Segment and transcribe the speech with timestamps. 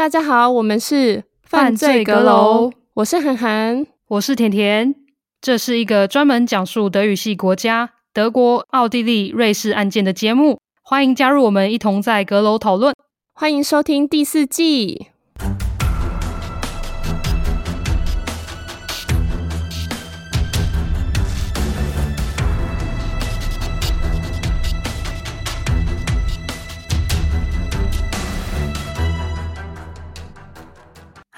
[0.00, 4.94] 大家好，我们是犯罪阁楼，我是涵涵，我是甜甜。
[5.42, 12.94] 这是一个专门讲述德语系国家德国、奥地利、瑞士案件的节目，欢迎加入我们，一同在阁楼讨论。
[13.34, 15.08] 欢迎收听第四季。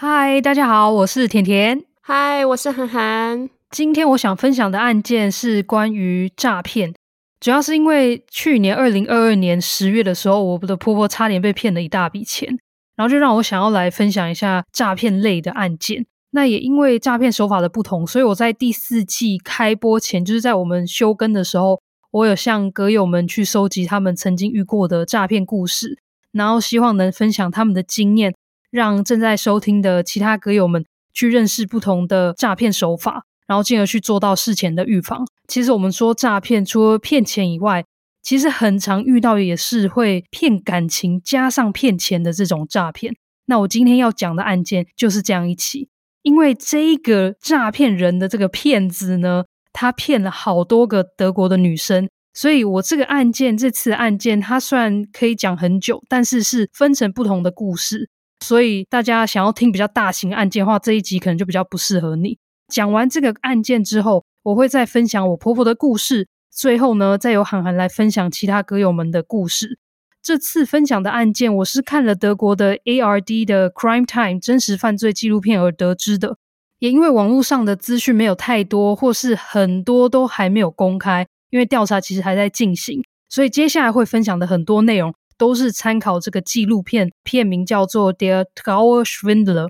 [0.05, 1.81] 嗨，大家好，我是甜甜。
[2.01, 3.49] 嗨，我是涵涵。
[3.71, 6.93] 今天我想分享的案件是关于诈骗，
[7.39, 12.49] 主要是因为去年二零二二年十月的时候，我的婆婆差点被骗了一大笔钱，
[12.97, 16.05] 然后就让我想要来分享一下诈骗类的案件。
[16.33, 25.97] 那也因为诈骗手法的不同，所以我在第四季开播前，就是在我们休更的时候，我有向阁友们去收集他们曾经遇过的诈骗故事，
[26.33, 28.35] 然后希望能分享他们的经验。
[28.73, 35.25] 让正在收听的其他歌友们去认识不同的诈骗手法，然后进而去做到事前的预防。
[35.47, 37.85] 其实我们说诈骗，除了骗钱以外，
[38.23, 43.15] 其实很常遇到也是会骗感情加上骗钱的这种诈骗。
[43.45, 45.89] 那我今天要讲的案件就是这样一起，
[46.23, 58.09] 因为这个诈骗人的这个骗子呢，他骗了好多个德国的女生，所以我这个案件这次案件，它虽然可以讲很久，但是是分成不同的故事。
[58.43, 62.37] 所以大家想要听比较大型案件的话，这一集可能就比较不适合你。
[62.69, 66.29] 讲完这个案件之后，我会再分享我婆婆的故事。
[66.51, 69.79] 最后呢，再由涵涵来分享其他歌友们的故事。
[70.23, 76.37] 这次分享的案件，我是看了德国的 ARD 的 Crime Time 真实犯罪纪录片而得知的。
[76.79, 85.15] 也因为网络上的资讯没有太多，或是很多都还没有公开，因为调查其实还在进行，所以接下来会分享的很多内容。
[85.43, 89.67] 都是参考这个纪录片，片名叫做《Der Trauerschwindler》。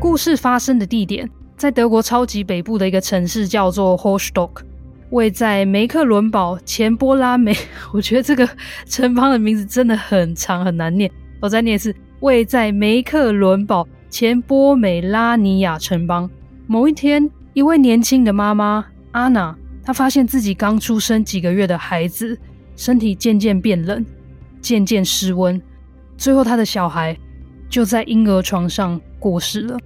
[0.00, 1.28] 故事发生的地点
[1.58, 4.66] 在德国超级北部的一个城市，叫做 h o s t o c k
[5.10, 7.54] 位在梅克伦堡前波拉梅。
[7.92, 8.48] 我觉得这个
[8.86, 11.10] 城邦的名字真的很长，很难念。
[11.38, 16.30] 我再念一次：位在梅克伦堡前波美拉尼亚城邦。
[16.66, 17.30] 某一天。
[17.54, 22.36] 一位年轻的妈妈阿娜，她发现自己刚出生几个月的孩子
[22.74, 24.04] 身体渐渐变冷，
[24.60, 25.62] 渐渐失温，
[26.18, 27.16] 最后她的小孩
[27.68, 29.78] 就在婴儿床上过世了。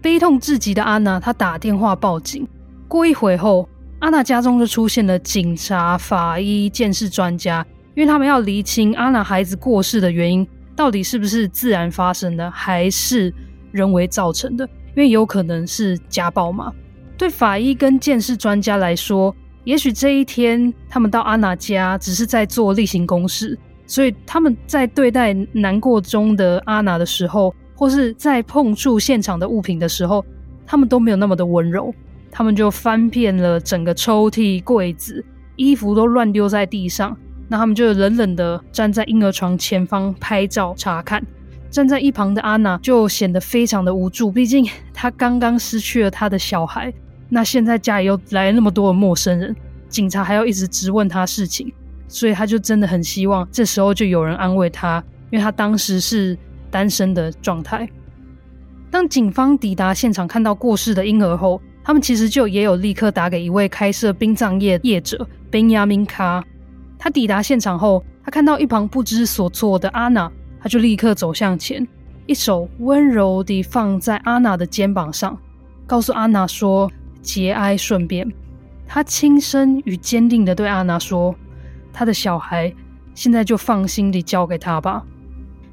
[0.00, 2.48] 悲痛至极的阿娜，她打电话报警。
[2.88, 7.64] 过一会后，阿娜家中就出现了警察、法医、鉴识专家，
[7.94, 13.30] 因为他们要厘清阿娜孩子过世的原因，到底是不是自然发生的，还是
[13.72, 14.64] 人为造成的？
[14.96, 16.72] 因为有可能是家暴嘛。
[17.20, 30.24] 对法医跟鉴识专家来说，也许这一天他们到阿娜家只是在做例行公事，所以他们在对待难过中的阿娜的时候，或是在碰触现场的物品的时候，
[30.64, 31.94] 他们都没有那么的温柔。
[32.30, 35.22] 他们就翻遍了整个抽屉、柜子，
[35.56, 37.14] 衣服都乱丢在地上。
[37.48, 41.22] 那他们就冷冷的站在婴儿床前方拍照查看。
[41.68, 46.90] 站在一旁的阿娜就显得非常的无助，毕竟她刚刚失去了她的小孩。
[47.32, 49.54] 那现在家里又来了那么多的陌生人，
[49.88, 51.72] 警察还要一直质问他事情，
[52.08, 56.36] 所以他就真的很希望这时候就有人安慰他，因为他当时是
[56.72, 57.88] 单身的状态。
[58.90, 66.42] 当警方抵达现场，看到过世的婴儿后，他们其实就也有立刻打给一位开设殡葬业业者 Benjamin K。
[66.98, 70.28] 他抵达现场后，他看到一旁不知所措的阿娜，
[70.60, 71.86] 他就立刻走向前，
[72.26, 75.38] 一手温柔地放在阿娜的肩膀上，
[75.86, 76.90] 告诉阿娜说。
[77.22, 78.30] 节哀顺变，
[78.86, 81.34] 他轻声与坚定地对阿娜说
[81.92, 82.72] ：“他的小孩
[83.14, 85.04] 现在就放心地交给他吧。”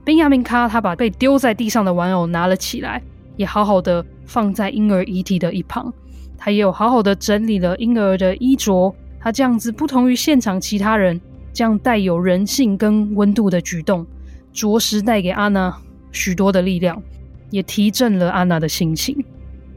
[0.03, 3.01] 宾亚明卡他把被丢在地上的玩偶拿了起来，
[3.35, 5.93] 也好好的放在婴儿遗体的一旁。
[6.37, 8.95] 他也有好好的整理了婴儿的衣着。
[9.19, 11.19] 他这样子不同于现场其他人
[11.51, 14.05] 这样带有人性跟温度的举动，
[14.53, 15.75] 着实带给阿娜
[16.11, 17.01] 许多的力量，
[17.49, 19.25] 也提振了阿娜的心情。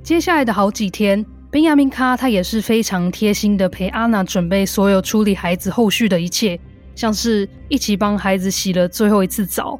[0.02, 1.24] 接下来的好几天。
[1.52, 6.56] 宾亚明卡他也是非常贴心的陪阿娜准备所有处理孩子后续的一切，
[6.94, 9.76] 像是一起帮孩子洗了最后一次澡，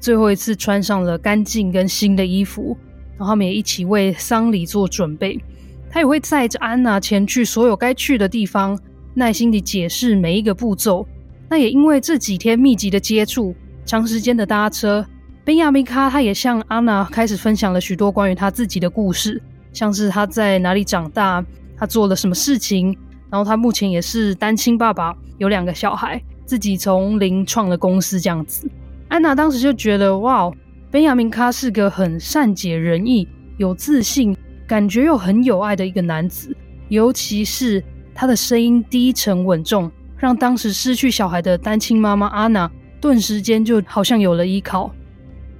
[0.00, 2.76] 最后一次穿上了干净跟新的衣服，
[3.16, 5.40] 然后他们也一起为丧礼做准备。
[5.88, 8.76] 他也会载着安娜前去所有该去的地方，
[9.14, 11.06] 耐心地解释每一个步骤。
[11.48, 13.54] 那也因为这几天密集的接触，
[13.84, 15.06] 长时间的搭车，
[15.44, 19.40] 宾亚明卡他也向安娜开始分享了许多关于他自己的故事。
[19.72, 21.44] 像是他在哪里长大，
[21.76, 22.96] 他做了什么事情，
[23.30, 28.68] 然后他目前也是单亲爸爸，有两个小孩，自己从零创了公司这样子。
[29.08, 30.50] 安娜当时就觉得，哇，
[30.90, 33.26] 本亚明卡是个很善解人意、
[33.56, 34.36] 有自信、
[34.66, 36.54] 感觉又很有爱的一个男子，
[36.88, 37.82] 尤其是
[38.14, 42.70] 他的声音低沉稳重，让当时失去小孩的单亲妈妈安娜
[43.00, 44.90] 顿时间就好像有了依靠。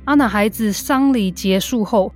[0.04, 2.12] 安娜孩子丧礼结束后，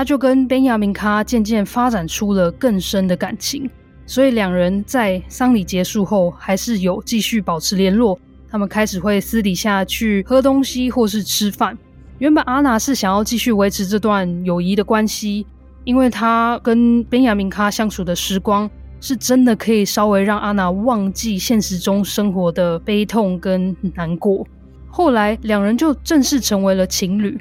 [0.00, 3.68] 他就跟宾亚明卡渐渐发展出了更深的感情，
[4.06, 8.18] 所以两人在丧礼结束后还是有继续保持联络。
[8.50, 11.76] 他们开始会私底下去喝东西或是吃饭。
[12.16, 15.44] 原本阿娜是想要继续维持这段友谊的关系，
[15.84, 18.70] 因为她跟宾亚明卡相处的时光
[19.02, 24.46] 是真的可以稍微让阿娜忘记现实中生活的悲痛跟难过。
[24.88, 27.38] 后来两人就正式成为了情侣。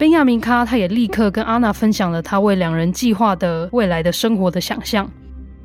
[0.00, 5.06] 宾亚明卡他也立刻跟阿娜分享了他为两人计划的未来的生活的想象，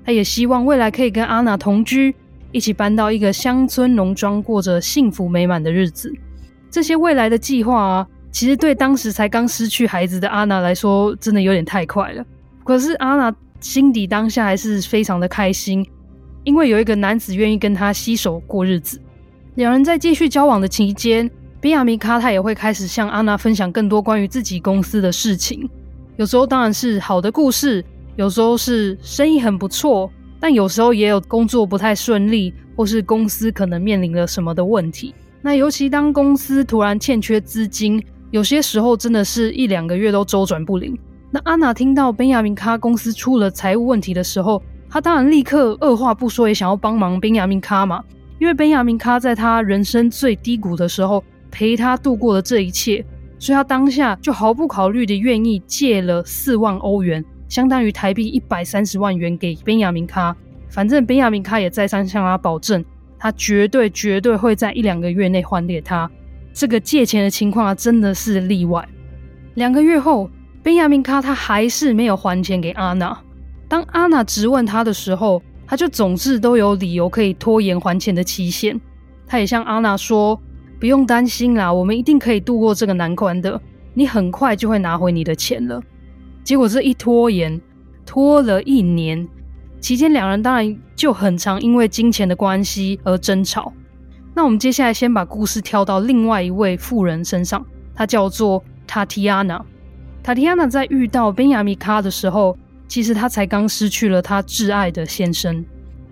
[0.03, 2.13] 他也希望未来可以跟阿娜同居。
[2.51, 6.13] 一起搬到一个乡村农庄，过着幸福美满的日子。
[6.69, 12.21] 这些未来的计划啊，其实对当时才刚失去孩子的阿娜来说，真的有点太快了。
[12.65, 15.87] 可是阿娜心底当下还是非常的开心，
[16.43, 18.99] 因为有一个男子愿意跟她携手过日子。
[19.55, 21.31] 两人在继续交往的期间，
[21.65, 25.67] 宾亚明卡他也会开始向安娜分享更多关于自己公司的事情。
[26.15, 27.83] 有时候当然是好的故事，
[28.17, 30.07] 有时候是生意很不错。
[30.39, 35.15] 但有时候也有工作不太顺利，或是公司可能面临了什么的问题。
[35.41, 40.95] 那尤其当公司突然欠缺资金，有些时候真的是一两个月都周转不灵。
[41.31, 48.03] 那安娜听到宾亚明卡公司出了财务问题的时候，她当然立刻二话不说也想要帮忙宾亚明卡嘛，
[48.37, 51.23] 因为宾亚明卡在他人生最低谷的时候
[51.55, 53.01] 陪他度过了这一切，
[53.39, 57.23] 所以他当下就毫不考虑的愿意借了四万欧元。
[57.47, 60.35] 相当于台币一百三十万元给宾亚明卡，
[60.67, 62.83] 反正宾亚明卡也再三向他保证，
[63.17, 66.11] 他绝对绝对会在一两个月内还给他。
[66.53, 68.85] 这个借钱的情况啊，真的是例外。
[69.53, 70.29] 两个月后，
[70.61, 73.17] 宾亚明卡他还是没有还钱给阿娜。
[73.69, 78.77] 当阿娜质问他的时候，他就总是都有理由可以拖延还钱的期限。
[79.25, 80.39] 他也向阿娜说
[80.85, 83.59] ：“不用担心啦，我们一定可以度过这个难关的，
[83.95, 85.81] 你很快就会拿回你的钱了。”
[86.45, 87.59] 结果这一拖延，
[88.05, 89.27] 拖了一年，
[89.79, 93.73] 期间两人当然就很常因为金钱的关系而争吵。
[94.35, 97.65] 那我们接下来先把故事跳到另外一位妇人身上，
[97.95, 99.59] 她叫做塔提亚娜。
[100.21, 102.55] 塔提亚娜在遇到宾亚米卡的时候，
[102.87, 105.65] 其实她才刚失去了她挚爱的先生，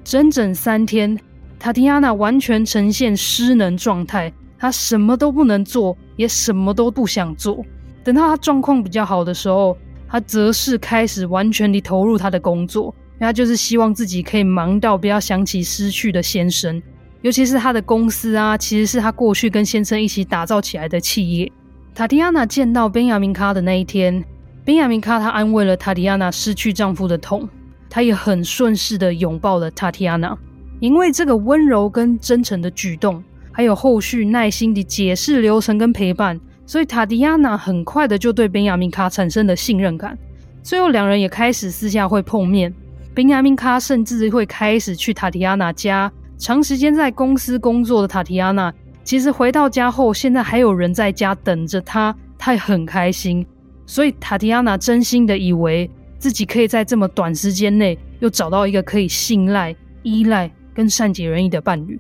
[0.04, 1.16] 整整三天，
[1.60, 7.66] 塔提亚娜完全呈现失能状态，她什么都不能做，也什么都不想做。
[8.02, 9.78] 等到她状况比较好的时候，
[10.08, 16.82] 他则是开始完全地投入他的工作，他就是希望自己可以忙到不要想起失去的先生，
[17.24, 21.52] 尤其是他的公司啊，其实是他过去跟先生一起打造起来的企业。
[21.94, 24.24] 塔提亚娜见到宾亚明卡的那一天，
[24.64, 27.50] 宾亚明卡他安慰了塔提亚娜失去丈夫的痛，
[27.90, 30.38] 他也很顺势地拥抱了塔提亚娜，
[30.80, 33.22] 因为这个温柔跟真诚的举动，
[33.54, 36.38] 还有后续耐心的解释流程跟陪伴。
[36.66, 40.18] 所以塔迪亚娜很快的就对宾亚明卡产生了信任感，
[40.62, 42.74] 最后两人也开始私下会碰面。
[43.14, 46.12] 宾亚明卡甚至会开始去塔迪亚娜家。
[46.38, 48.74] 长时间在公司工作的塔迪亚娜，
[49.04, 53.46] 其实回到家后，现在还有人在家等着她，她也很开心。
[53.86, 62.00] 所以塔迪亚娜真心的以为自己可以在这么短时间内又找到一个可以信赖、依赖跟善解人意的伴侣。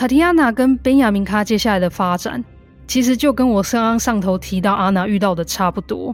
[0.00, 2.42] 塔迪亚娜跟宾亚明卡接下来的发展。
[2.86, 6.10] 其实就跟我刚刚上头提到阿娜遇到的差不多，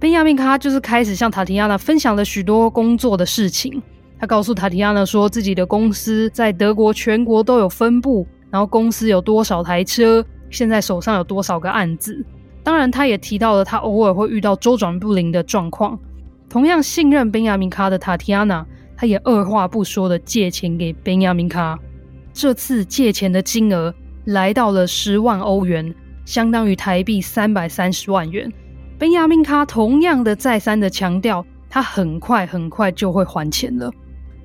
[0.00, 3.82] 宾亚明卡就是开始向塔提亚娜分享了许多工作的事情。
[4.18, 12.24] 他告诉塔提亚娜说，自己的公司在德国全国都有分部，然后公司有多少台车，现在手上有多少个案子。
[12.62, 15.98] 当然，他也提到了他偶尔会遇到周转不灵的状况。
[16.48, 18.64] 同样信任宾亚明卡的塔提亚娜，
[18.96, 21.78] 他也二话不说的借钱给宾亚明卡。
[22.36, 23.92] 这次借钱的金额
[24.26, 25.94] 来到了十万欧元。
[26.26, 28.52] 相当于台币三百三十万元。
[28.98, 33.88] 宾亚明卡同样的再三的强调，他很快很快就会还钱了。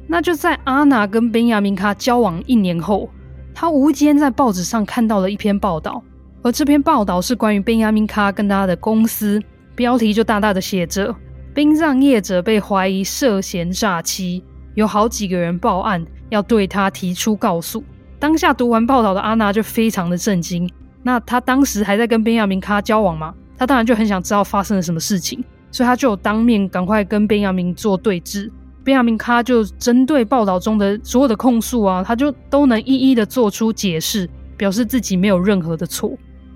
[0.07, 3.10] 那就在阿娜跟宾亚明卡交往一年后，
[3.53, 6.03] 他无意间在报纸上看到了一篇报道，
[6.43, 9.41] 而这篇报道是关于宾亚明卡跟他的公司，
[9.75, 11.15] 标题就大大的写着
[11.55, 14.43] “殡葬业者被怀疑涉嫌诈欺”，
[14.74, 17.84] 有好几个人报案要对他提出告诉。
[18.20, 20.70] 当下读完报道的阿娜就非常的震惊。
[21.04, 23.34] 那他当时还在跟宾亚明卡交往吗？
[23.58, 28.51] 他当然就很想知道发生了什么事情，所以他就当面赶快跟宾亚明做对质。
[28.84, 36.16] 宾亚明卡就针对报道中的所有的控诉啊，他就都能一一的做出解释，表示自己没有任何的错。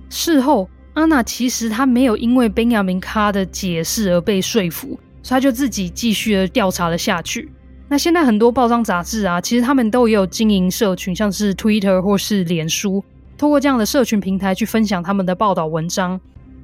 [0.10, 7.52] 事后，阿娜其实她没有因为宾亚明卡的解释而被说服，所以她就自己继续的调查了下去。
[7.88, 13.04] 那现在很多报章杂志啊，其实他们都也有经营社群，像是 Twitter 或是脸书，
[13.38, 16.20] 透过这样的社群平台去分享他们的报道文章。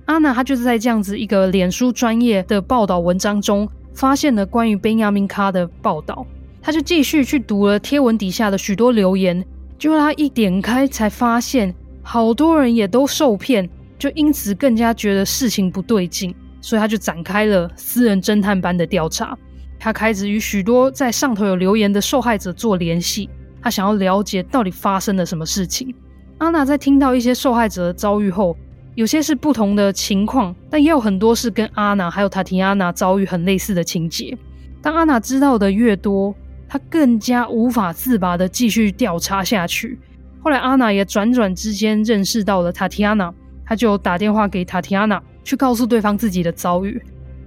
[0.06, 6.26] 阿娜她就是在这样子一个脸书专业的报道文章中，发现了关于 Benjamin Car 的报道，
[6.60, 9.46] 她就继续去读了贴文底下的许多留言，
[9.78, 19.38] 结果她一点开才发现，好多人也都受骗，就因此更加觉得事情不对劲，所以她就展开了私人侦探般的调查。
[19.84, 23.28] 他开始与许多在上头有留言的受害者做联系，
[23.64, 25.92] 他想要了解到底发生了什么事情。
[26.38, 28.56] 阿娜在听到一些受害者的遭遇后，
[28.94, 34.38] 有些是不同的情况，但也有很多是跟阿娜还有塔提亚娜遭遇很类似的情节。
[34.84, 36.32] 当阿娜知道的越多，
[36.70, 39.98] 她更加无法自拔的继续调查下去。
[40.44, 43.34] 后来阿娜也转转之间认识到了塔提亚娜，
[43.66, 47.02] 她就打电话给塔提亚娜，去告诉对方自己的遭遇。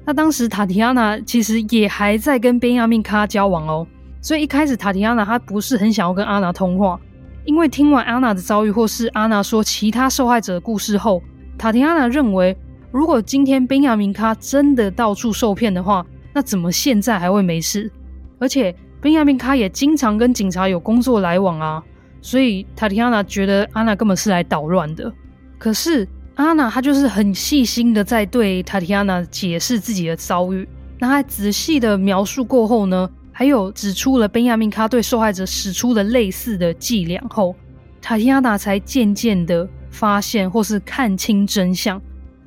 [0.07, 3.87] 那当时塔提亚娜其实也还在跟宾亚明卡交往哦，
[4.21, 7.01] 所以一开始塔提亚娜她不是很想要跟阿娜通话，
[7.47, 11.23] 因为听完阿娜的遭遇或是阿娜说其他受害者的故事后，
[11.57, 12.55] 塔提亚娜认为
[12.91, 17.91] 如果今天宾亚明卡真的到处受骗的话，那怎么现在还会没事？
[18.39, 21.83] 而且宾亚明卡也经常跟警察有工作来往啊，
[22.21, 25.11] 所以塔提亚娜觉得阿娜根本是来捣乱的。
[25.59, 26.07] 可是。
[26.35, 37.55] 阿娜她就是很细心的在对塔提亚娜解释自己的遭遇，那她仔细的描述过后呢，还有指出了宾亚明卡对受害者使出的类似的伎俩后，
[38.03, 42.01] 塔提亚娜才渐渐的发现或是看清真相，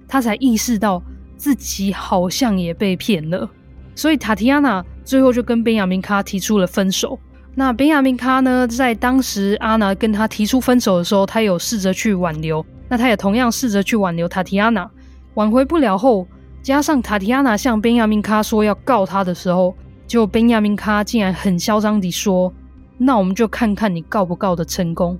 [0.07, 1.01] 她才意识到
[1.37, 3.49] 自己好像也被骗了，
[3.95, 7.17] 所以塔提亚娜最后就跟宾亚明卡提出了分手。
[7.55, 12.63] 那宾亚明卡呢，在当时阿娜跟他提出分手的时候，他有试着去挽留。
[12.89, 14.89] 那他也同样试着去挽留塔提亚娜，
[15.33, 16.27] 挽回不了后，
[16.61, 19.75] 加上塔提亚娜向宾亚明卡说要告他的时候，
[20.05, 22.53] 结果宾亚明卡竟然很嚣张地说
[22.97, 25.17] ：“那我们就看看你告不告得成功。”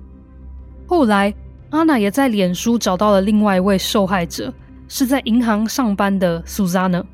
[0.86, 1.34] 后来，
[1.70, 4.52] 阿娜也在脸书找到了另外一位受害者，
[4.88, 7.04] 是在银行上班的苏珊娜。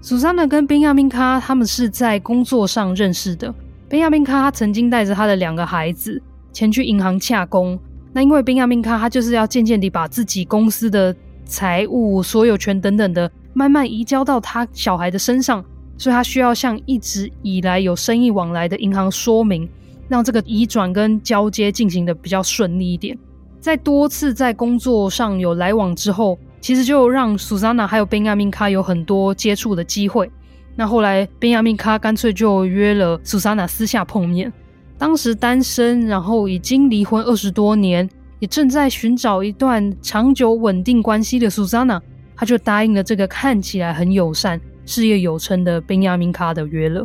[0.00, 3.52] 苏珊娜跟宾亚明卡他们是在工作上认识的。
[3.88, 6.22] 宾亚明卡他曾经带着他的两个孩子
[6.52, 7.76] 前去银行洽工。
[8.16, 15.62] 那因为宾亚明卡他就是要渐渐地把自己公司的财务所有权等等的慢慢移交到他小孩的身上，
[15.98, 19.68] 所以他需要向一直以来有生意往来的银行说明，
[20.08, 23.14] 让这个移转跟交接进行的比较顺利一点。
[23.60, 30.30] 在多次在工作上有来往之后，其实就让苏珊娜还有宾亚明卡有很多接触的机会。
[30.74, 34.50] 那后来宾亚明卡干脆就约了苏珊娜私下碰面。
[34.98, 42.00] 当时单身，然后已经离婚二十多年，也正在寻找一段长久稳定关系的苏珊娜，
[42.34, 47.04] 她就答应了这个看起来很友善、事业有成的宾亚明卡的约了。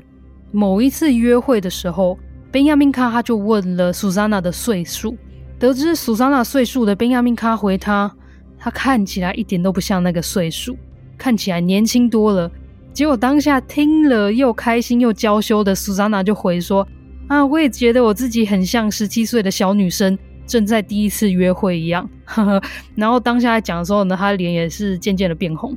[0.51, 2.17] 某一次约会的时候，
[2.49, 5.17] 宾亚明卡他就问了苏珊娜的岁数，
[5.59, 8.09] 得知苏珊娜岁数的宾亚明卡回他，
[8.57, 10.77] 他看起来一点都不像那个岁数，
[11.17, 12.49] 看起来年轻多了。
[12.93, 16.87] 结果当下听了又开心又娇羞的苏珊娜就回说。
[17.31, 22.07] 啊，我也觉得我自己很像十七岁的小女生，正在第一次约会一样。
[22.25, 22.61] 呵呵，
[22.93, 25.73] 然后当下讲的时候呢，她的脸也是渐渐的变红。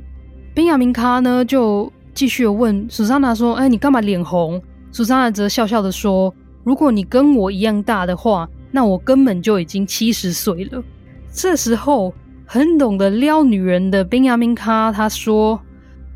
[0.53, 6.35] 宾雅明卡呢就继续问苏珊娜说：“哎，你干嘛脸红？”苏珊娜则笑笑的说
[6.65, 10.83] ：“如果你跟我一样大的话，那我根本就已经七十岁了。”
[11.31, 12.13] 这时候
[12.45, 15.57] 很懂得撩女人的宾亚明卡他说：“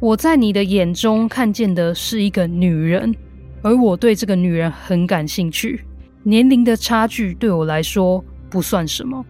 [0.01, 3.15] 我在你的眼中看见的是一个女人。”
[3.61, 5.83] 而我对这个女人很感兴趣，
[6.23, 9.25] 年龄的差距对我来说不算什么。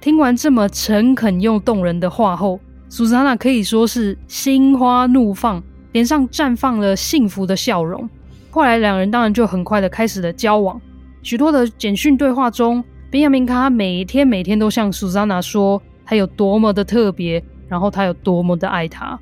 [0.00, 5.62] 听完这么诚恳又动人的话后，苏珊娜可以说是心花怒放，
[5.92, 8.08] 脸上绽放了幸福的笑容。
[8.50, 10.80] 后来两人当然就很快的开始了交往，
[11.22, 19.18] 许多的简讯对话中，宾亚明卡每天每天都向苏珊娜说他有多么的特别，然后他有多么的爱她。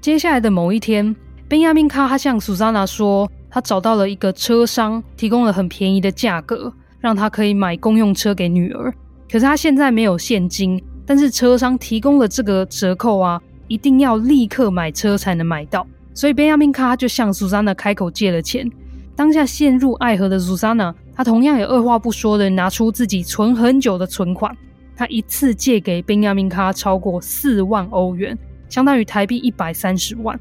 [0.00, 1.14] 接下来的某一天，
[1.48, 3.30] 宾亚明卡他向苏珊娜说。
[3.54, 8.90] 他找到了一个车商，提供了很便宜的价格，让他可以买公用车给女儿。
[9.30, 15.86] 可是他现在没有现金，但是车商提供了这个折扣啊，一定要立刻买车才能买到。
[16.14, 18.66] 所以宾亚明卡就向苏珊娜开口借了钱。
[19.14, 24.56] 当下陷入爱河的苏珊娜，她同样也二话不说的拿出自己存很久的存款，
[24.96, 28.36] 她一次借给宾亚明卡超过四万欧元，
[28.70, 30.40] 相当于台币一百三十万。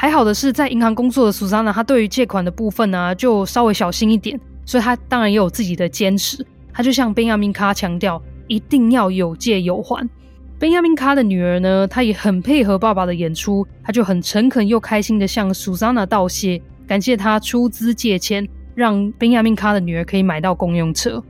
[0.00, 6.46] 还好的是，在银行工作的苏珊娜，她对于借款的部分呢、就稍微小心一点，所以她当然也有自己的坚持。
[6.72, 10.08] 她就向宾亚明卡强调，一定要有借有还。
[10.56, 21.20] 宾亚明卡的女儿呢，她也很配合爸爸的演出，她就很诚恳又开心的向苏珊娜道谢，感谢她出资借钱，让宾亚明卡的女儿可以买到公用车。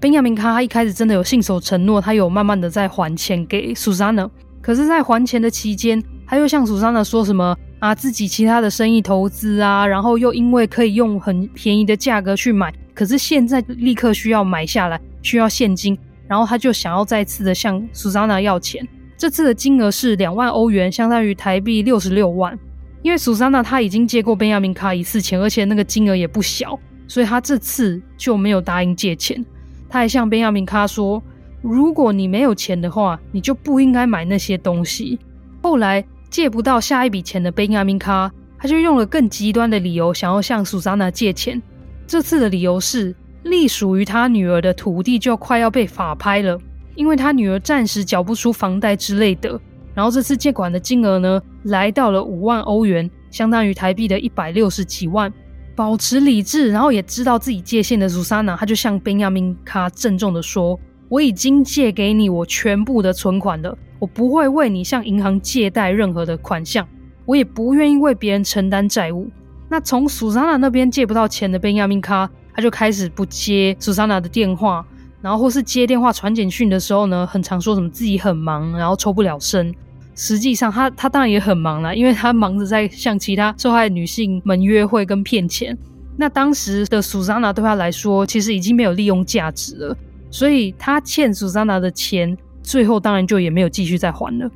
[0.00, 4.28] 宾亚明卡他一开始真的有信守承诺，他有慢慢的在还钱给苏珊娜，
[4.60, 7.56] 可是，在还钱的期间，他又向苏珊娜说什么？
[7.80, 18.86] 啊，自己其他的生意投资啊，然后又因为可以用很便宜的价格去买，可是现在立刻需要买下来，需要现金，然后他就想要再次的向苏珊娜要钱。
[19.16, 22.56] 这次的金额是两万欧元，相当于台币六十六万。
[23.02, 29.44] 因为苏珊娜她已经借过贝亚明卡一次钱，而且那个金额也不小，所以他这次就没有答应借钱。
[29.88, 31.20] 他还向贝亚明卡说
[31.60, 35.18] ：“如果你没有钱的话，你就不应该买那些东西。”
[35.60, 36.04] 后来。
[36.30, 41.60] 借不到下一笔钱的贝亚明卡，他就用了更极端的理由，想要向苏珊娜借钱。
[42.06, 46.58] 这次的理由是，隶属于他女儿的土地就快要被法拍了，
[46.94, 49.60] 因为他女儿暂时缴不出房贷之类的。
[49.92, 55.32] 然后这次借款的金额呢，来到了五万欧元，相当于台币的一百六十几万。
[55.74, 60.78] 保持理智，然后也知道自己界限的苏珊娜，他就向贝亚明卡郑重的说
[61.10, 66.88] ：“我已经借给你我全部的存款了。”我不会为你向银行借贷任何的款项，
[67.26, 69.30] 我也不愿意为别人承担债务。
[69.68, 74.82] 那从苏珊娜那边借不到钱的宾亚明卡，他就开始不接苏珊娜的电话，
[75.20, 79.70] 然后或是接电话传简讯的时候呢，很常说什么自己很忙，然后抽不了身。
[80.14, 85.76] 实际上他他当然也很忙啦，因为他忙着在向其他受害女性们约会跟骗钱。
[86.16, 89.96] 那当时的苏珊娜对他来说，其实已经没有利用价值了，
[90.30, 92.36] 所以他欠苏珊娜的钱。
[92.62, 94.48] 最后当然就也没有继续再还了。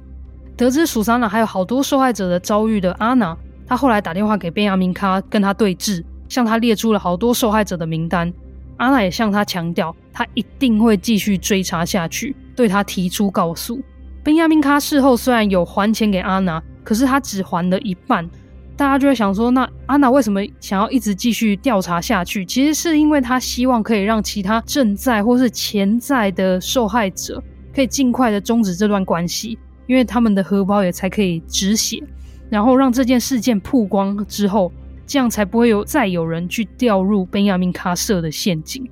[0.57, 8.33] 得知苏珊娜还有好多受害者的遭遇的阿娜，她后来打电话给贝亚明卡，跟他对峙，向他列出了好多受害者的名单。
[8.77, 13.81] 阿娜也向他强调，他一定会继续追查下去，对他提出告诉。
[14.23, 18.29] 贝亚明卡事后虽然有还钱给阿娜，可是他只还了一半。
[18.77, 22.45] 大家就会想说，那安娜为什么想要一直继续调查下去？
[22.45, 27.43] 其实是因为她希望可以让其他正在或是潜在的受害者。
[27.75, 29.59] 可以尽快的终止这段关系，
[29.89, 32.01] 因为他们的荷包也才可以止血，
[32.49, 34.71] 然后让这件事件曝光之后，
[35.05, 38.89] 这样才不会有再有人去掉入宾亚明卡设的陷阱。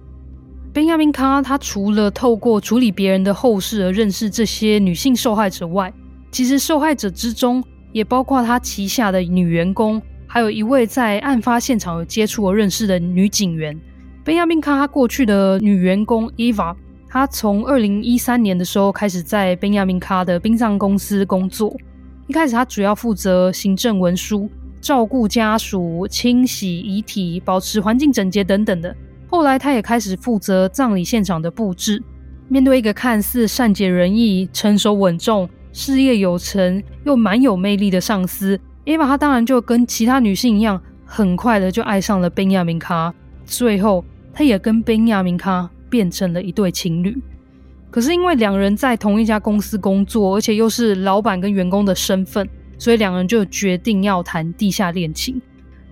[0.73, 5.95] 宾亚明卡他除了透过处理别人的后事而认识这些女性受害者外，
[6.33, 13.79] 其实受害者之中也包括他旗下的女员工，还有一位在案发现场有接触而认识的女警员。
[14.25, 16.75] 本亚明卡他过去的女员工伊娃。
[17.09, 21.77] 他从二零一三年的时候开始在本亚明卡的殡葬公司工作。
[22.27, 24.49] 一开始，他主要负责行政文书、
[24.81, 28.97] 照顾家属、清洗遗体、保持环境整洁等等的。
[29.29, 32.03] 后来，他也开始负责葬礼现场的布置。
[32.49, 43.13] 面对一个看似善解人意、成熟稳重、事业有成又蛮有魅力的上司，Eva，她当然就跟其他女性一样，很快的就爱上了宾亚明卡。
[43.45, 45.69] 最后，她也跟宾亚明卡。
[45.93, 47.15] 变成了一对情侣，
[47.91, 55.39] 可是因为两人在同一家公司工作，而且又是老板跟员工的身份，所以两人就决定要谈地下恋情。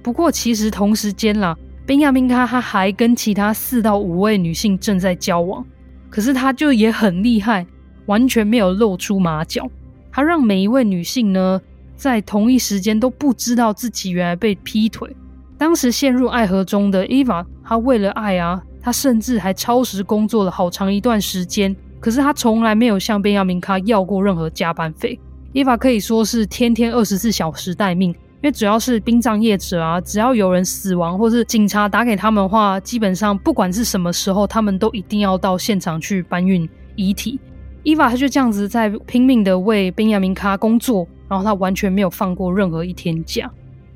[0.02, 5.62] 不过其实同时间啦，宾亚明卡他还跟其他四到五位女性正在交往，
[6.08, 7.66] 可是他就也很厉害，
[8.10, 9.70] 完全没有露出马脚。
[10.10, 11.60] 他让每一位女性呢，
[11.94, 15.08] 在同一时间都不知道自己原来被劈腿。
[15.56, 18.60] 当时陷入爱河中的伊娃，她为了爱啊。
[18.82, 25.20] 他甚至还超时工作了好长一段时间，可是他从来没有向贝亚明卡要过任何加班费。
[25.52, 37.38] 伊娃可以说是天天二十四小时待命，因为只要是殡葬业者啊，只要有人死亡或是警察打给他们的话，基本上不管是什么时候，他们都一定要到现场去搬运遗体。
[37.82, 43.50] 伊娃他就这样子在拼命的为宾亚明卡工作，然后他完全没有放过任何一天假。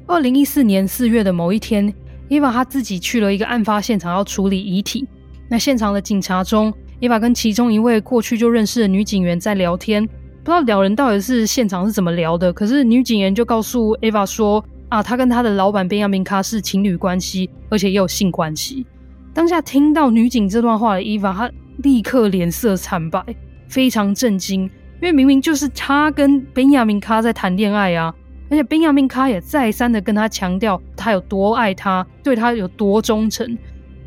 [0.07, 1.93] 二零一四年四月的某一天。
[2.29, 5.07] 伊娃她自己去了一个案发现场，要处理遗体。
[5.47, 12.51] 那现场的警察中，伊娃跟其中一位过去就认识的女警员在聊天，不知道两人到底是现场是怎么聊的。
[12.51, 18.87] 可是女警员就告诉伊娃说：“啊，她跟她的老板宾亚明卡是情侣关系，而且也有性关系。”
[19.35, 23.23] 当下听到女警这段话的伊娃，她立刻脸色惨白，
[23.69, 28.15] 非常震惊，因为明明就是他跟宾亚明卡在谈恋爱啊。
[28.51, 33.57] 而且宾亚明卡也再三的跟他强调他有多爱他，对他有多忠诚。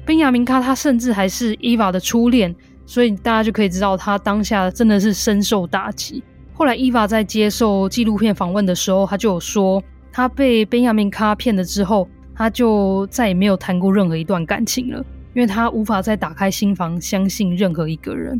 [0.05, 6.23] 宾亚明卡他甚至还是伊娃的初恋，所以大家就可以知道他当下真的是深受打击。
[6.53, 18.39] 后来伊娃在接受纪录片访问的时候，他就有说，他被宾亚明卡骗了之后，他就再也没有谈过任何一段感情了，因为他无法再打开心房相信任何一个人。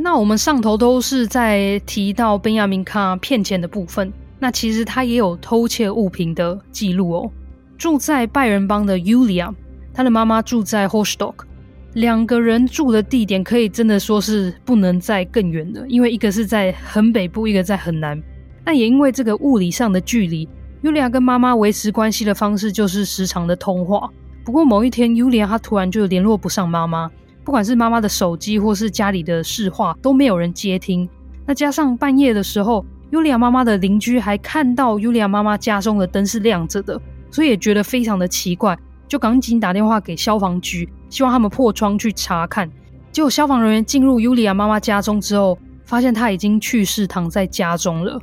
[0.00, 7.30] 那我们上头都是在提到宾亚明卡骗钱的部分，那其实他也有偷窃物品的记录哦。
[7.76, 9.52] 住在拜仁邦的 Yulia，
[9.92, 11.48] 他的妈妈住在 h o s t o c k。
[11.94, 18.22] 两个人住的地点可以真的说是不能再更远了，因为一个是在很北部，一个在很南。
[18.64, 20.48] 但也因为这个物理上的距离，
[20.82, 24.08] 尤利亚跟妈妈维持关系的方式就是时常的通话。
[24.44, 27.10] 不过某一天，尤利亚她突然就联络不上妈妈，
[27.48, 31.08] 不管是妈妈的手机或是家里的市话都没有人接听。
[31.46, 38.78] 那加上半夜的时候，尤利亚妈妈的邻居还看到尤利亚妈妈家中的灯是亮着的，所以也觉得非常的奇怪。
[39.08, 42.70] 就赶紧打电话给消防局，希望他们破窗去查看。
[43.10, 48.20] 结果消防人员进入尤利亚妈妈家中之后，发现她已经去世，躺在家中了。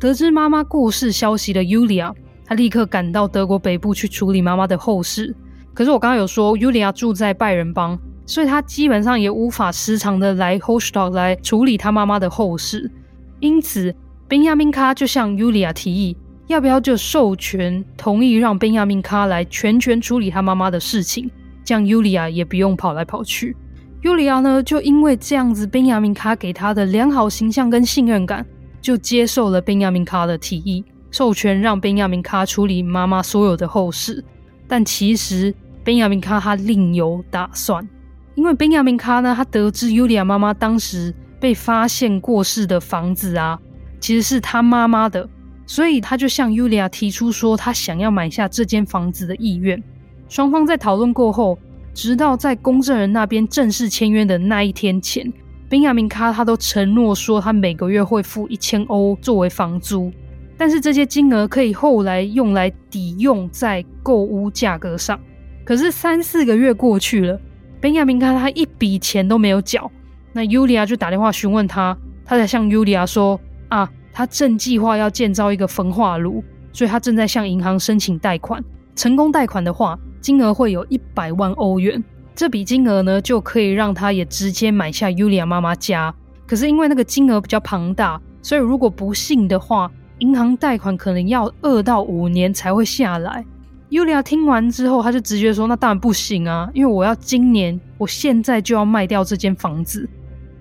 [0.00, 2.10] 得知妈妈过世消息的尤利亚，
[2.46, 5.36] 她立刻赶到德国北部去处理妈妈的后事。
[5.74, 12.90] 可是我刚刚有说，尤利亚住在拜仁邦，所以她基本上也无法时常的来 h o s t o c k 来处理她妈妈的后事。
[13.40, 13.94] 因此，
[14.28, 16.16] 宾亚明卡就向尤利亚提议。
[16.48, 21.30] 要不要就授权同意让宾亚明卡来全权处理他妈妈的事情，
[21.64, 23.56] 这样尤利亚也不用跑来跑去。
[24.02, 28.44] 尤利亚呢，就因为这样子，宾亚明卡给他的良好形象跟信任感，
[28.82, 34.22] 就接受了宾亚明卡的提议，授权让宾亚明卡处理妈妈所有的后事。
[34.68, 35.54] 但其实
[35.84, 37.88] 宾亚明卡他另有打算，
[38.34, 43.58] 因为宾亚明卡呢，他得知尤利亚妈妈当时被发现过世的房子啊，
[44.00, 45.28] 其实是他妈妈的。
[45.66, 49.82] 所以他就向尤利亚提出说，他想要买下这间房子的意愿。
[50.28, 51.58] 双方在讨论过后，
[51.94, 55.32] 直到在公证人那边正式签约的那一天前，
[55.68, 60.12] 宾亚明卡他都承诺说，他每个月会付一千欧作为房租，
[60.56, 65.18] 但是这些金额可以后来用来抵用在购屋价格上。
[65.64, 67.40] 可是三四个月过去了，
[67.82, 69.90] 宾亚明看他一笔钱都没有缴，
[70.32, 73.90] 那尤利亚就打电话询问他，他才向尤利亚说啊。
[74.14, 78.62] 他正计划要建造一个焚化炉，所以他正在向银行申请贷款。
[78.94, 82.04] 成功贷款的话，金额会有一百万欧元。
[82.34, 86.14] 这笔金额呢，就可以让他也直接买下尤利亚妈妈家。
[86.46, 93.42] 可是因为那个金额比较庞大，所以如果不幸的话，银行贷款可能要二到五年才会下来。
[93.92, 100.08] 尤利亚听完之后，他就直接说：“那当然不行啊，因为我要今年，我现在就要卖掉这间房子。”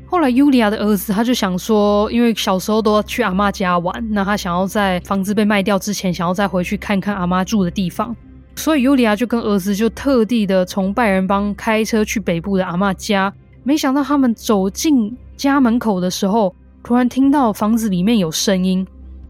[0.06, 8.13] 后来，尤利亚的儿子他就想说，因为小时候都要去阿嬷家玩，那他想要在房子被卖掉之前，想要再回去看看阿妈住的地方，
[8.58, 13.34] 所以尤利亚就跟儿子就特地的从拜仁邦开车去北部的阿嬷家。
[13.63, 18.86] 没想到他们走进家门口的时候，突然听到房子里面有声音，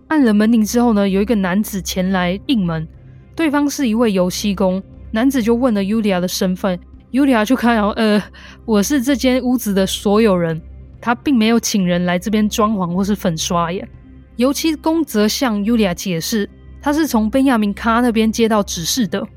[0.07, 2.87] 按了门铃之后呢，有一个男子前来应门，
[3.35, 6.79] 对方是一位油漆工，男子就问了尤利亚的身份，
[7.11, 8.21] 尤利亚就看，然后呃，
[8.65, 10.61] 我是这间屋子的所有人。
[11.03, 13.87] 他并没有请人来这边装潢或是粉刷耶。
[14.35, 16.47] 油漆工则向尤利亚解释，
[16.79, 19.27] 他是从贝亚明卡那边接到指示的。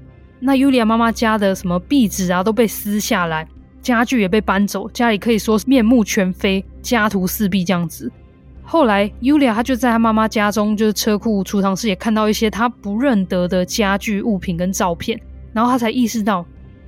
[0.41, 3.49] 那尤利亚妈妈家的什么壁纸啊都被撕下来，
[3.81, 8.13] 家具也被搬走，家里可以说是面目全非，家徒四壁这样子。
[8.65, 15.21] 后来尤利亚她就在她妈妈家中，就是车库、储藏室也看到一些她不认得的家具、物品跟照片，
[15.53, 16.45] 然后她才意识到，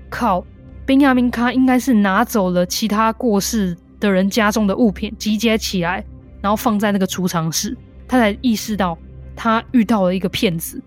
[0.08, 0.44] 靠，
[0.84, 6.04] 宾亚明卡应该是拿走了其他过世的人家中的物品集结起来，
[6.40, 7.76] 然后放在那个储藏室，
[8.08, 8.96] 他才意识到
[9.34, 10.82] 他遇到了一个骗子。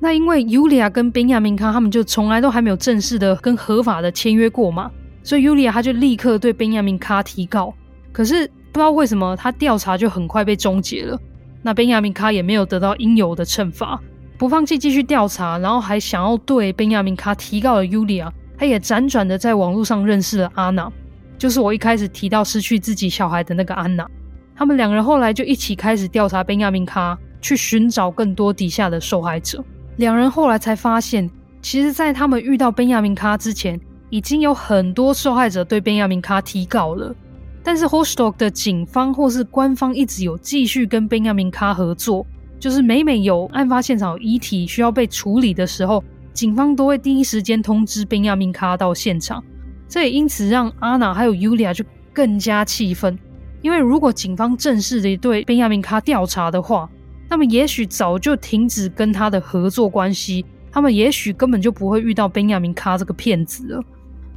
[0.00, 4.90] 那因为尤利亚跟宾亚明卡他们就从来都还没有正式的跟合法的签约过嘛，
[5.22, 7.72] 所以尤利亚他就立刻对宾亚明卡提告。
[8.10, 11.18] 可是不知道为什么，他调查就很快被终结了。
[11.62, 14.00] 那宾亚明卡也没有得到应有的惩罚，
[14.38, 20.90] 不放弃继续调查，然后还想要对宾亚明卡提告的尤利亚，他也辗转的在网络上认识了安娜。
[21.38, 24.08] 就是我一开始提到失去自己小孩的那个安娜，
[24.56, 29.62] 他们两人后来就一起开始调查宾亚明卡，去寻找更多底下的受害者。
[29.96, 31.28] 两人后来才发现，
[31.60, 37.14] 其实，在他们遇到宾亚明卡之前，已经有很多受害者对宾亚明卡提告了。
[37.62, 42.26] 但是 Rostock 的警方或是官方一直有继续跟宾亚明卡合作，
[42.58, 49.42] 就是每每有案发现场遗体需要被处理的时候，警方都会第一时间通知宾亚明卡到现场。
[49.88, 53.18] 这也因此让阿娜还有尤利亚就更加气愤，
[53.60, 56.88] 因为如果警方正式的对宾亚明卡调查的话，
[57.28, 63.84] 那么也许早就停止跟他的合作关系，他们也许根本就不会遇到宾亚明卡这个骗子了。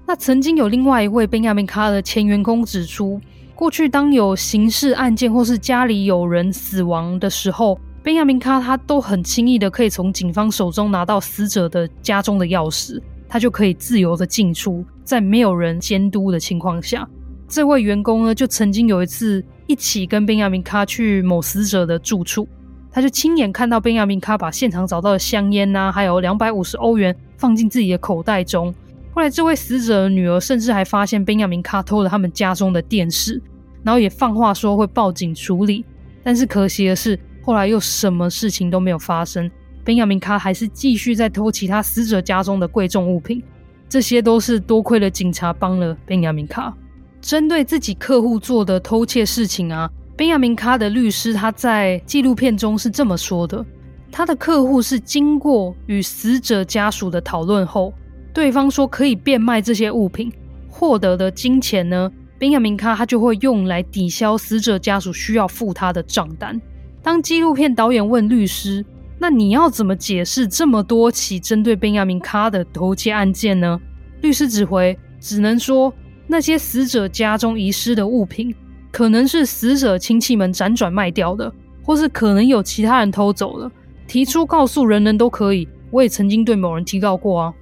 [0.08, 3.20] 那曾经有另外一位宾亚明卡的前员工指出，
[3.56, 17.08] 过去当有刑事案件或是家里有人死亡的时候，宾亚明卡他都很轻易的可以从警方手中拿到死者的家中的钥匙，他就可以自由的进出，在没有人监督的情况下。
[17.48, 22.48] 这位员工呢，就曾经有一次一起跟宾亚明卡去某死者的住处，
[22.91, 28.72] 他就亲眼看到宾亚明卡把现场找到的香烟呐、还有两百五十欧元放进自己的口袋中。
[29.15, 33.41] 后来，这位死者的女儿甚至还发现宾亚明卡偷了他们家中的电视，
[33.82, 35.86] 然后也放话说会报警处理。
[36.21, 37.19] 但是可惜的是。
[37.41, 39.51] 后来又什么事情都没有发生，
[39.84, 43.39] 宾亚明卡还是继续在偷其他死者家中的贵重物品，
[43.88, 46.75] 这些都是多亏了警察帮了宾亚明卡。
[47.21, 53.63] 针对自己客户做的偷窃事情啊，宾亚明卡的律师他在纪录片中是这么说的：
[54.12, 57.93] 他的客户是经过与死者家属的讨论后，
[58.36, 60.30] 对方说可以变卖这些物品，
[60.69, 66.62] 获得的金钱呢，宾亚明卡他就会用来抵消死者家属需要付他的账单。
[67.02, 68.86] 当纪录片导演问律师
[69.17, 73.80] ：“那你要怎么解释这么多起针对宾亚明卡的偷窃案件呢？”
[74.19, 75.93] 律师只回：“只能说
[76.28, 78.54] 那些死者家中遗失的物品，
[78.91, 81.50] 可能是死者亲戚们辗转卖掉的，
[81.82, 83.71] 或是可能有其他人偷走了。
[84.06, 85.65] 提出告诉人人都可以。
[85.89, 87.54] 我也曾经对某人提到过啊。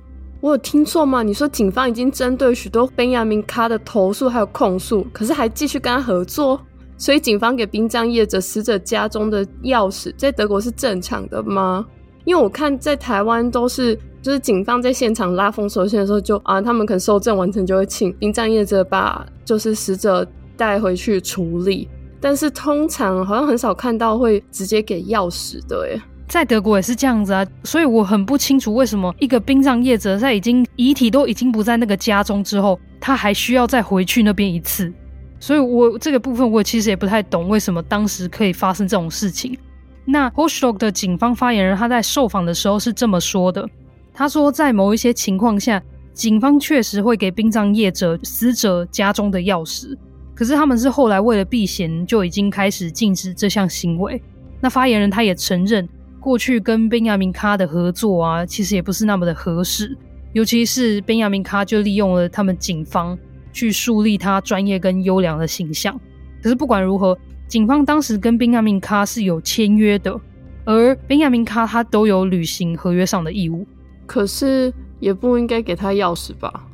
[0.44, 1.24] 我有听错吗？
[1.24, 6.60] 你说警方已经针对许多宾亚明卡的投诉还有控诉，可是还继续跟他合作？”
[7.00, 11.86] 所以，警方给殡葬业者死者家中的钥匙，在德国是正常的吗？
[12.26, 20.28] 因为我看在台湾都是，就是警方在现场拉封锁线的时候就，啊，他们可能收证完成就会请殡葬业者把就是死者
[20.58, 21.88] 带回去处理。
[22.20, 26.02] 但是通常好像很少看到会直接给钥匙的，耶。
[26.28, 27.46] 在德国也是这样子啊。
[27.64, 34.92] 所以我很不清楚为什么一个殡葬业者在已经遗体都已经不在那个家中之后，他还需要再回去那边一次。
[35.40, 39.58] 所以，我这个部分我其实也不太懂，为什么当时可以发生这种事情。
[40.06, 43.68] 那 Rostock 的警方发言人他在受访的时候是这么说的：
[44.14, 45.82] 他说，在某一些情况下，
[46.14, 49.98] 警方确实会给殡葬业者死者家中的钥匙，
[50.34, 54.22] 可是他们是后来为了避嫌，就已经开始禁止这项行为。
[54.62, 55.88] 那发言人他也承认，
[56.24, 59.98] 过去跟宾亚明卡的合作啊，其实也不是那么的合适，
[60.32, 63.18] 尤其是宾亚明卡就利用了他们警方。
[63.56, 65.96] 去树立他专业跟优良的形象。
[66.42, 67.16] 可是不管如何，
[67.48, 70.20] 警方当时跟宾亚明卡是有签约的，
[70.66, 73.64] 而宾亚明卡他都有履行合约上的义务。
[74.08, 76.66] 可是也不应该给他钥匙吧？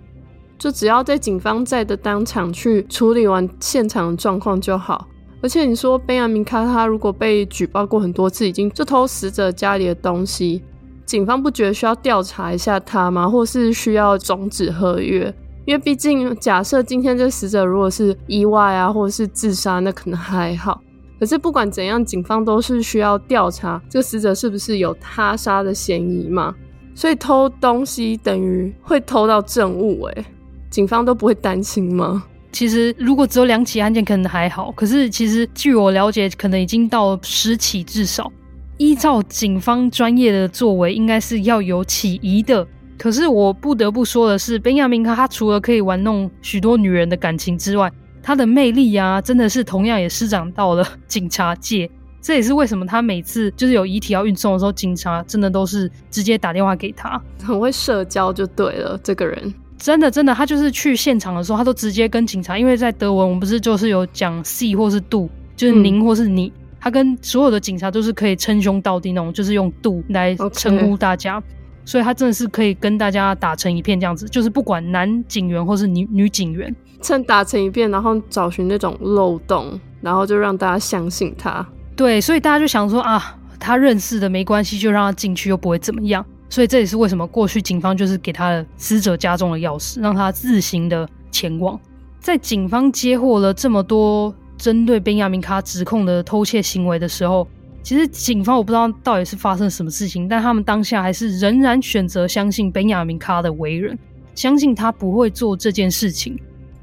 [0.58, 5.06] 就只要在警方在的当场去处理完现场的状况就好。
[5.42, 10.62] 而且你说宾亚明卡他如果被举报过很多次，已经就偷死者家里的东西，
[11.06, 13.28] 警方不觉得需要调查一下他吗？
[13.28, 15.34] 或是需要终止合约？
[15.66, 20.82] 因为毕竟，假设今天这死者如果是意外啊，或者是自杀，那可能还好。
[21.20, 26.56] 可是不管怎样，警方都是需要调查这个死者是不是有他杀的嫌疑嘛。
[26.96, 30.26] 所以偷东西等于会偷到证物，诶，
[30.70, 32.24] 警方都不会担心吗？
[32.52, 34.72] 其实如果只有两起案件，可能还好。
[34.72, 38.32] 可是其实据我了解，可能已经到十起至少。
[38.78, 42.66] 依照警方专业的作为，应该是要有起疑的。
[42.98, 47.92] 可是我不得不说的是，宾亚明卡他除了可以玩弄许多女人的感情之外，
[48.24, 51.90] 他的魅力啊，真的是同样也施展到了警察界。
[52.22, 59.00] 这也是为什么他每次就是有遗体要运送的时候，警察真的都是直接打电话给他，很会社交就对了。
[59.02, 71.42] 这个人真的真的，他就是去现场的时候，他都直接跟警察，因为在德文我们不是就是有讲 Sie 或是 Du，就是您或是你，嗯、他跟所有的警察都是可以称兄道弟那种，就是用 Du 来称呼大家。
[71.86, 81.66] 所以他真的是可以跟大家打成一片这样子，就是不管男警员或是女女警员，趁打成一片，然后找寻那种漏洞，然后就让大家相信他。
[81.96, 86.24] 对，所以大家就想说啊，他认识的没关系，就让他进去又不会怎么样。
[86.50, 91.80] 所以这也是为什么过去警方就是给他的死者家中的钥匙，让他自行的前往。
[92.20, 97.48] 在警方接获了这么多针对宾亚明卡指控的偷窃行为的时候。
[97.82, 103.98] 其实警方我不知道到底是发生什么事情，但他们当下还是仍然选择相信宾亚明卡的为人，
[104.36, 106.38] 相信他不会做这件事情。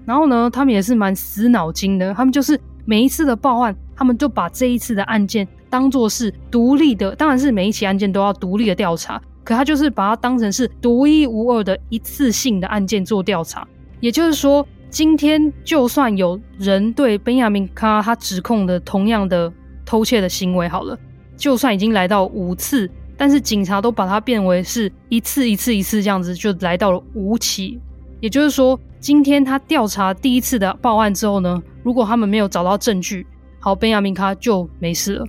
[0.07, 13.67] 然后呢，他们也是蛮死脑筋的，他们就是每一次的报案，他们就把这一次的案件当作是独立的，当然是每一起案件都要独立的调查，可他就是把它当成是独一无二的一次性的案件做调查。
[14.01, 19.51] 也就是说，今天就算有人对宾亚明卡他指控的同样的。
[19.89, 20.99] 偷窃的行为好了，
[21.37, 27.79] 就算已经来到五次，但是警察都把它变为是一次一次一次这样子，就来到了五起。
[28.19, 33.25] 也就是说，今天他调查第一次的报案之后呢，如果他们没有找到证据，
[33.61, 35.27] 好，宾亚明卡就没事了。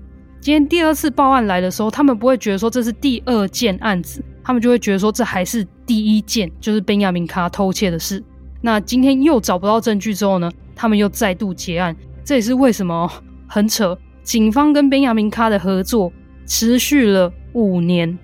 [0.47, 8.23] 今天第二次报案来的时候，他们不会觉得说这是第二件案子，他们就会觉得说这还是第一件，就是宾亚明卡偷窃的事。
[8.61, 11.93] 那今天又找不到证据之后呢，他们又再度结案。
[12.23, 13.11] 这也是为什么
[13.45, 16.09] 很扯，警方跟宾亚明卡的合作
[16.45, 18.17] 持续了五年。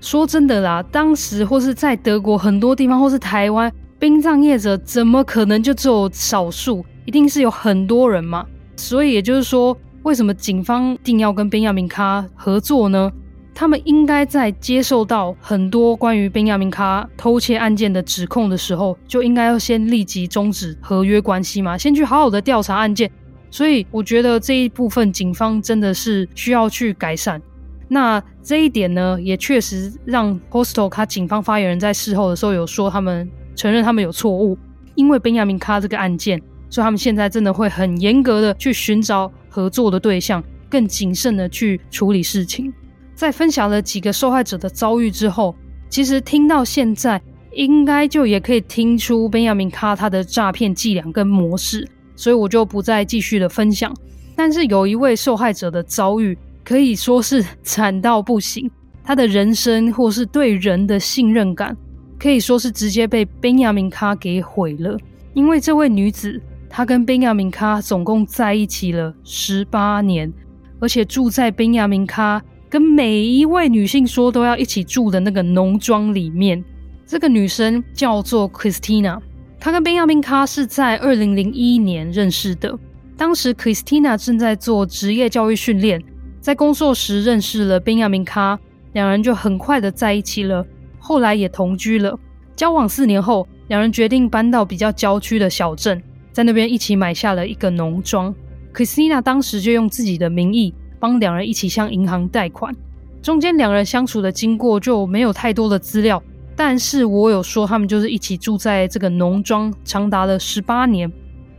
[0.00, 6.84] 说真的啦，当时或是在德国很多地方，或是台湾，殡葬业者怎么可能就只有少数？
[7.04, 8.44] 一定是有很多人嘛。
[8.74, 13.10] 所以也就是说，为什么警方一定要跟宾亚明卡合作呢？
[13.52, 23.10] 他们应该在接受到很多关于宾亚明卡偷窃案件的指控的时候，就应该要先立即终止合约关系嘛，先去好好的调查案件。
[23.50, 27.42] 所以我觉得这一部分警方真的是需要去改善。
[27.88, 34.56] 那这一点呢，也确实让 Hostel 卡警方发言人在事后的时候有说，他们承认他们有错误，
[34.94, 42.72] 因为宾亚明卡这个案件，所以他们现在真的会很严格的去寻找合作的对象，更谨慎的去处理事情。
[43.14, 45.54] 在分享了几个受害者的遭遇之后，
[45.90, 47.20] 其实听到现在，
[47.52, 51.86] 应该就也可以听出宾亚明卡他的诈骗伎俩跟模式。
[52.16, 53.94] 所以我就不再继续的分享，
[54.36, 58.70] 但是有一位受害者的遭遇可以说是惨到不行，
[59.02, 61.74] 他的人生或是对人的信任感
[62.18, 64.98] 可以说是直接被宾亚明卡给毁了。
[65.32, 66.38] 因为这位女子，
[66.70, 70.32] 她跟宾亚明卡总共在一起了十八年，
[70.78, 76.64] 而且住在宾亚明卡跟每一位女性说都要一起住的那个农庄里面。
[77.04, 79.18] 这个女生叫做 Christina。
[79.58, 82.78] 她跟宾亚明卡是在二零零一年认识的，
[83.16, 86.00] 当时 Christina 正在做职业教育训练，
[86.40, 88.56] 在工作时认识了宾亚明卡，
[88.92, 90.64] 两人就很快的在一起了，
[91.00, 92.16] 后来也同居了。
[92.54, 96.00] 交往四年后，两人决定搬到比较郊区的小镇，
[96.40, 98.34] 在那边一起买下了一个农庄。
[98.72, 102.74] Christina 当时就用自己的名义帮两人一起向银行贷款，
[103.20, 106.22] 中间两人相处的经过就没有太多的资料。
[106.56, 111.12] 但是我有说，他们就是一起住在这个农庄，长达了十八年。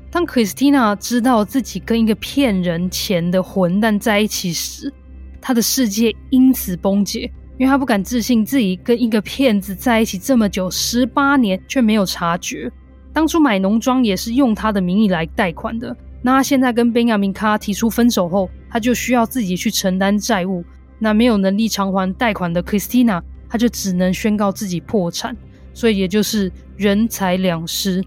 [0.09, 4.91] 当 Christina 知道自己跟一个骗人钱的混蛋在一起时，
[5.39, 12.71] 她的世界因此崩解，因为她不敢置信自己跟一个骗子在一起这么久，十八年却没有察觉。
[13.13, 20.63] 当初买农庄也是用他的名义来贷款的，那他现在跟宾亚明卡提出分手后，他就需要自己去承担债务，
[20.97, 23.21] 那没有能力偿还贷款的 Christina。
[23.49, 25.35] 他就只能宣告自己破产，
[25.73, 28.01] 所以也就是人财两失。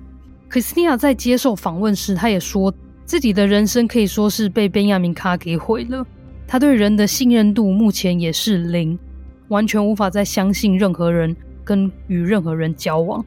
[0.51, 2.73] Christina 在接受访问时，他也说
[3.05, 6.03] 自己的人生可以说是被宾亚明卡给毁了。
[6.47, 8.99] 他对人的信任度目前也是零，
[9.49, 13.23] 完全无法再相信任何人跟与任何人交往。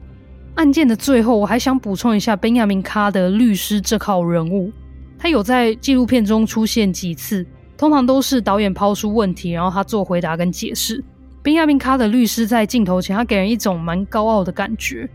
[0.58, 4.72] 案件的最后，我还想补充一下宾亚明卡的律师这号人物，
[5.16, 11.02] 他有在纪录片中出现几次，通常都是导演抛出问题，然后他做回答跟解释。
[11.44, 15.08] 宾亚明卡的律师在镜头前，他给人一种蛮高傲的感觉。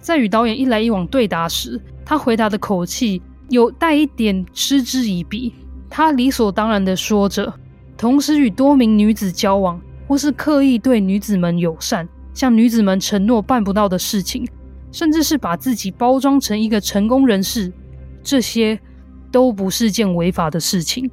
[0.00, 5.54] 在与导演一来一往对答时，他回答的口气有带一点嗤之以鼻。
[5.88, 7.50] 他理所当然的说着，
[7.96, 14.46] 同时与多名女子交往，或是刻意对女子们友善，向女子们承诺办不到的事情，
[14.92, 17.72] 甚至是把自己包装成一个成功人士，
[18.22, 18.78] 这些
[19.30, 21.10] 都不是件违法的事情。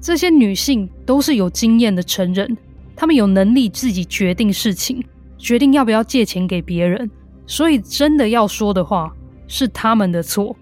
[0.00, 2.56] 这些女性都是有经验的成人。
[2.94, 5.02] 她们有能力自己决定事情，
[5.38, 7.10] 决定要不要借钱给别人，
[7.46, 9.12] 所以真的要说的话，
[9.48, 10.54] 是他们的错，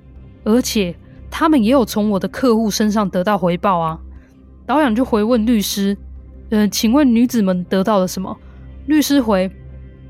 [0.44, 0.94] 而且
[1.30, 3.98] 他们也有从我的客户身上得到回报啊。
[4.64, 5.96] 导演就回问律师
[6.50, 8.34] ：“呃，请问女子们得到了什么？”
[8.86, 9.50] 律师回：“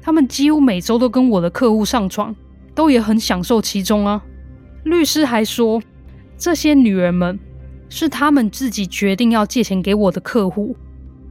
[0.00, 2.34] 他们几乎每周都跟我的客户上床，
[2.74, 4.22] 都也很享受其中啊。”
[4.84, 5.82] 律师还说
[6.36, 7.38] ：“这些女人们
[7.88, 10.76] 是他们自己决定要借钱给我的客户。”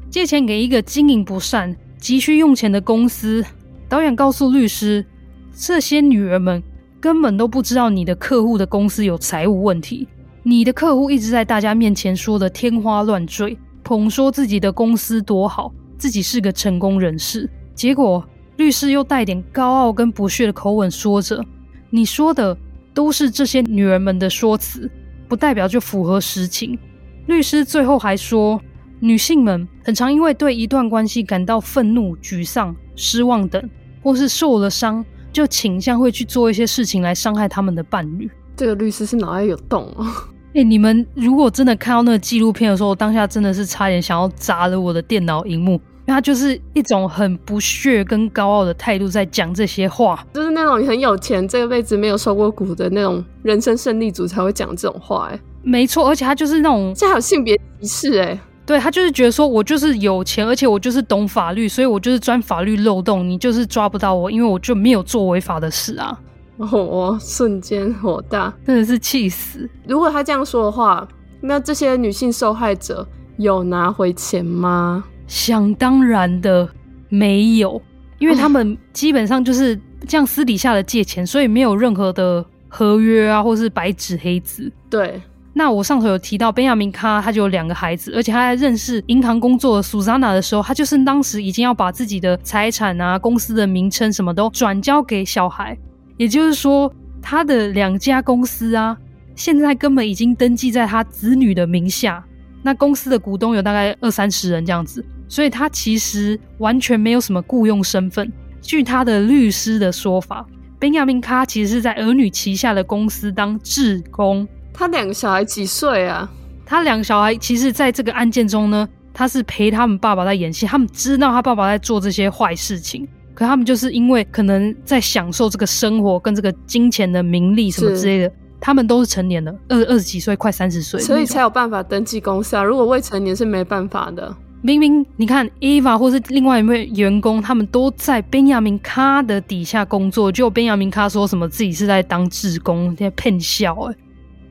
[0.10, 3.45] 借钱给一个经营不善、急需用钱的公司，
[3.88, 5.06] 导演告诉律师，
[5.54, 6.62] 这些女人们
[6.99, 10.08] 根本都不知道你的客户的公司有财务问题。
[10.43, 17.49] 你的客户一直在大家面前说的天花乱坠，捧说自己的公司多好，自己是个成功人士。
[17.73, 18.27] 结果
[18.62, 21.44] 律师又带点高傲跟不屑的口吻说着
[21.90, 22.56] ：“你说的
[22.94, 24.88] 都是这些女人们的说辞，
[25.27, 26.77] 不代表就符合实情。”
[27.25, 28.62] 律师最后还说。
[29.04, 33.69] 女性们很常因为对一段关系感到愤怒、沮丧、失望等，
[34.04, 38.29] 或是受了伤，就倾向会去做一些事情来伤害他们的伴侣。
[38.56, 40.06] 这个律师是脑袋有洞哦！
[40.50, 45.81] 哎、欸，你们如果真的看到那个纪录片的时候，我当下真的是差点想要砸了我的电脑荧幕，
[46.12, 55.29] 他就是一种很不屑跟高傲的态度在讲这些话，就是那种很有钱、这个辈子没有受过苦的那种人生胜利组才会讲这种话。
[55.31, 58.39] 哎，没错，而且他就是那种，这还有性别歧视哎。
[58.63, 66.17] 对，他就是觉得说，我就是有钱，而且我就是懂法律，所以我就是钻法律漏洞，你就是抓不到我，因为我就没有做违法的事啊！
[66.57, 69.67] 哦，我瞬间火大，真的是气死！
[69.87, 71.05] 如果他这样说的话，
[71.41, 73.05] 那这些女性受害者
[73.37, 75.03] 有拿回钱吗？
[75.32, 76.67] 想当然的，
[77.08, 77.82] 没有，
[78.19, 84.69] 因为他们基本上就是这样私底下的借钱，所以没有任何的合约啊，或是白纸黑字。
[84.90, 85.21] 对。
[85.54, 95.77] 那我上头有提到，本雅明卡他就有两个孩子，而且他在认识银行工作的苏珊娜的时候，他就是当时已经要把自己的财产啊、公司的名称什么都转交给小孩，
[96.17, 98.98] 也就是说，他的两家公司啊，
[99.34, 102.21] 现在根本已经登记在他子女的名下。
[102.63, 108.29] 那公司的股东有大概二三十人这样子，所以他其实完全没有什么雇佣身份。
[108.62, 110.46] 据他的律师的说法，
[110.77, 114.46] 本亚明卡其实是在儿女旗下的公司当志工。
[114.73, 116.29] 他两个小孩几岁啊？
[116.65, 120.65] 他两个小孩其实，在这个案件中呢，他是陪他们爸爸在演戏。
[120.65, 128.29] 他们知道他爸爸在做这些坏事情，可他们就是因为可能在享受这个生活跟这个金钱的名利什么之类的。
[128.60, 132.62] 他们都是成年的，二二十几岁，快三十岁，所以才有办法登记公司啊。
[132.62, 134.36] 如果未成年是没办法的。
[134.63, 143.95] 明明你看，Eva 或是另外一位员工，他们都在本雅明卡的底下工作，就本雅明卡说什么自己是在当志工，在骗笑哎。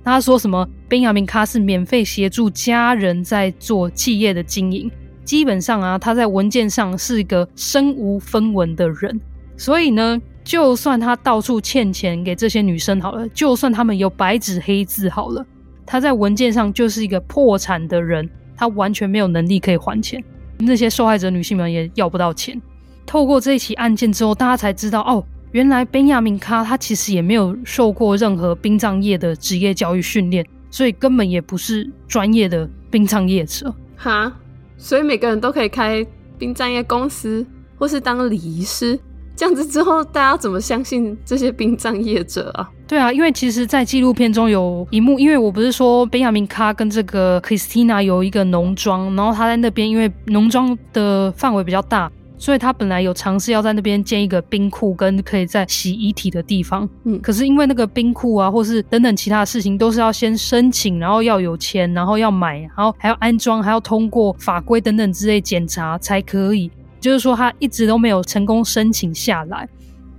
[0.02, 0.68] 他说什么？
[0.88, 4.90] 本雅明卡是免费协助家人在做企业的经营。
[5.24, 9.20] 基本上啊，他在文件上是一个身无分文的人。
[9.56, 15.46] 所以呢，就算他到处欠钱给这些女生好了，就算他们有白纸黑字好了，
[15.86, 18.28] 他在文件上就是一个破产的人，
[18.60, 20.22] 他完全没有能力可以还钱。
[20.58, 22.60] 那些受害者女性们也要不到钱。
[23.06, 25.24] 透过这一起案件之后，大家才知道哦。
[25.52, 33.74] 原来本亚明卡他其实也没有受过任何殡葬业的职业教育训练，所以根本也不是专业的殡葬业者。
[33.96, 34.30] 哈，
[34.76, 36.06] 所以每个人都可以开
[36.38, 37.44] 殡葬业公司，
[37.78, 39.00] 或是当礼仪师，
[39.36, 42.68] 这样子之后，大家怎么相信这些殡葬业者啊？
[42.86, 52.10] 对啊，因为其实，在纪录片中有一幕，因为我不是说贝亚明卡跟这个 Christina 有一个农庄，然后他在那边，因为农庄的范围比较大。
[52.42, 66.70] 所以他本来有尝试要在那边建一个冰库跟可以在洗遗体的地方，嗯，可是因为那个冰库啊，或是等等其他的事情，都是要先申请，然后要有钱，然后要买，然后还要安装，还要通过法规等等之类检查才可以。
[67.00, 69.68] 就是说他一直都没有成功申请下来。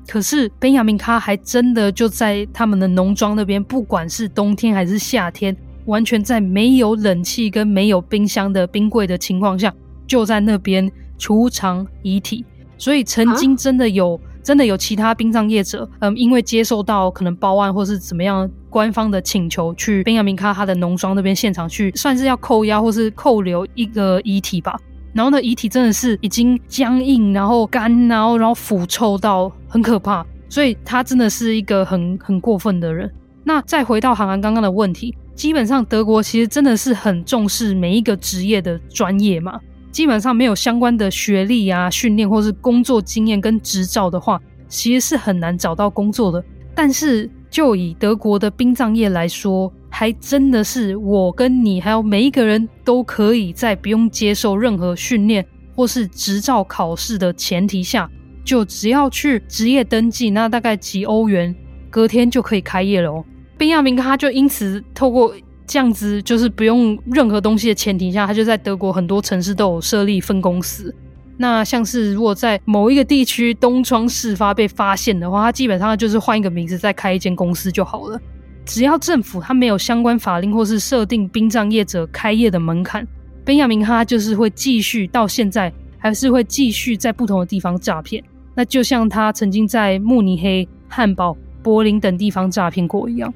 [0.07, 5.55] 可是本雅明卡还真的就在他们的农庄那边，不管是冬天还是夏天，
[5.85, 9.73] 完全在没有冷气跟没有冰箱的冰柜的情况下，
[10.05, 10.91] 就在那边。
[11.21, 12.43] 储藏遗体，
[12.79, 24.79] 所以曾经真的有、啊、真的有其他殡葬业者，嗯，因为接受到可能报案或是怎么样官方的请求，去本雅明卡他的农庄那边现场去，算是要扣押或是扣留一个遗体吧。
[25.13, 33.11] 然后呢，遗体真的是已经僵硬，然后干，然后然后腐臭到很可怕，所以他真的是一个很很过分的人。
[33.43, 39.59] 那再回到韩寒刚刚的问题，基本上德国其实真的是很重视每一个职业的专业嘛。
[39.91, 44.39] 基本上没有相关的学历啊、训练或是工作经验跟执照的话，
[44.69, 46.41] 其实是很难找到工作的。
[46.73, 55.45] 但是就以德国的殡葬业来说，还真的是我跟你还有每一个人都可以在不用接受任何训练
[55.75, 58.09] 或是执照考试的前提下，
[58.43, 61.53] 就只要去职业登记，那大概几欧元，
[61.89, 63.23] 隔天就可以开业了哦。
[63.57, 65.31] 本雅明他就因此透过。
[65.67, 70.93] 这样子就是不用任何东西的前提下，他就在德国很多城市都有设立分公司。
[71.41, 78.21] 那像是如果在某一个地区东窗事发被发现的话，他基本上就是换一个名字再开一间公司就好了。
[78.63, 83.07] 只要政府他没有相关法令或是设定殡葬业者开业的门槛，
[83.43, 88.23] 本雅明他就是会继续到现在还是会继续在不同的地方诈骗。
[88.53, 93.33] 那就像他曾经在慕尼黑、汉堡、柏林等地方诈骗过一样。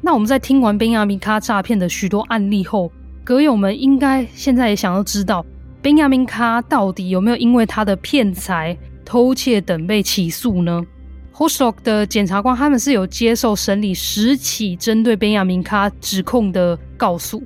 [0.00, 2.92] 那我们在听完本雅明卡诈骗的许多案例后，
[3.24, 5.44] 阁友们应该现在也想要知道，
[5.82, 10.84] 本亚明卡到底有没有因为他的骗财、偷窃等被起诉呢
[11.32, 17.42] h o s h o k 的检察官他们是有接受审理十起针对本亚明卡指控的告诉。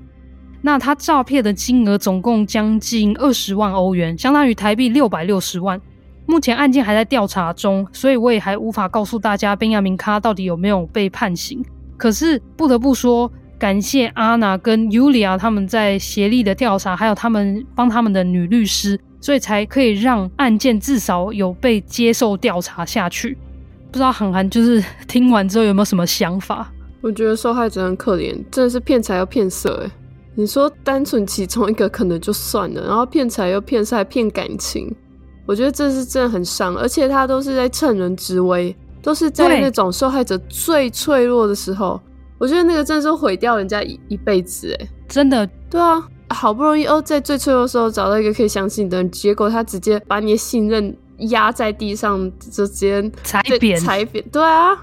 [0.60, 5.80] 那他诈骗的金额总共将近二十万欧元，相当于台币六百六十万。
[6.26, 11.62] 目前案件还在调查中，所以我也还无法告诉大家本亚明卡到底有没有被判刑。
[11.96, 13.30] 可是不得不说，
[13.64, 23.38] 感谢阿娜跟尤里亚他们在协力的调查，还有他们帮他们的女律师，所以才可以让案件至少有被接受调查下去。
[23.90, 26.70] 不知道韩寒就是听完之后有没有什么想法？
[27.00, 29.90] 我觉得受害者很可怜，真的是骗财又骗色哎。
[30.34, 34.94] 你说单纯其中一个可能就算了，然后骗财又骗色，还骗感情，
[35.46, 41.98] 我觉得这是真的很伤，而且他都是在趁人之危，都是在那种受害者最脆弱的时候，
[42.44, 50.94] 我觉得那个真的是毁掉人家一一辈子，哎，真的，对啊，好不容易哦，在最脆弱的时候找到一个可以相信的人，结果他直接把你的信任
[51.30, 54.76] 压在地上，直接踩扁，踩扁，对啊，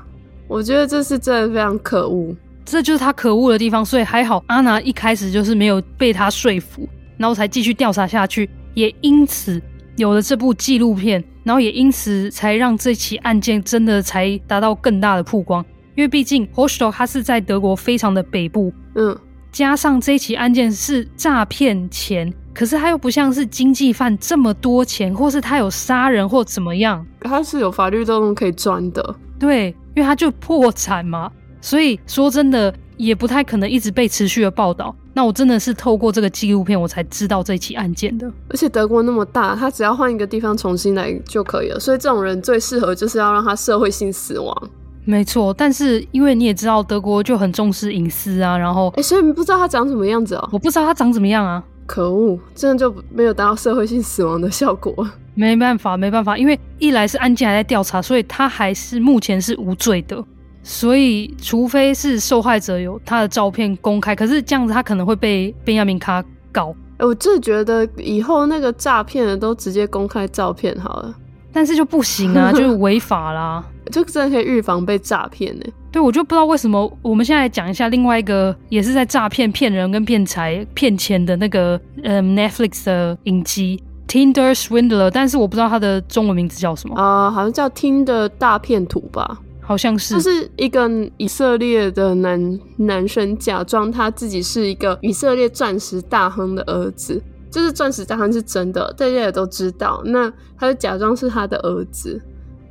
[0.47, 2.35] 我觉得这是真的非常可恶。
[2.65, 9.61] 这就是他可恶的地方，所以还好阿拿一开始就是没有被他说服，然后才继续调查下去，也因此
[9.97, 15.63] 有了这部纪录片，然后也因此才让这起案件真的才达到更大的曝光。
[15.95, 19.17] 因为毕竟 Hostel 它是在德国非常的北部，嗯，
[19.51, 31.31] 加上这起案件是诈骗钱，可是他又不像是经济犯这么多钱，或是他有杀人或怎么样，他是有法律漏洞可以钻的，对，因为他就破产嘛。
[31.63, 34.95] 所以说真的也不太可能一直被持续的报道。
[35.13, 38.31] 那我真的是透过这个纪录片，我才知道这起案件的。
[38.49, 41.79] 而且德国那么大，他只要换一个地方重新来就可以了。
[41.79, 44.69] 所以这种人最适合就是要让他社会性死亡。
[45.03, 50.49] 没错，但是因为你也知道德国就很重视隐私啊，然后哎、欸，所以你不知道他长什么样子哦？
[50.51, 51.63] 我不知道他长怎么样啊。
[51.87, 54.93] 可恶，真的就没有达到社会性死亡的效果。
[55.33, 60.23] 没办法，没办法，因为一来是案件还在调查，所以他还是目前是无罪的。
[60.63, 66.73] 所以，除非是受害者有他的照片公开，可是这样子他可能会被贝亚明卡告。
[66.99, 71.13] 我就觉得以后那个诈骗的都直接公开照片好了，
[71.51, 75.65] 但是就不行啊， 就是违法啦，就真的可以预防被诈骗呢。
[75.91, 76.97] 对，我就不知道为什么。
[77.01, 89.39] 我们现在来讲一下另外一个也是在诈骗、骗人跟骗财、骗钱的那个嗯 Netflix 的影集 Tinder Swindler，但是我不知道它的中文名字叫什么啊、呃，好像叫 Tinder 大骗徒吧。
[89.63, 100.01] 好像是，就是一个以色列的男男生假装他自己是一个以色列钻石大亨的儿子，就是钻石大亨是真的，大家也都知道。
[100.03, 102.21] 那他就假装是他的儿子，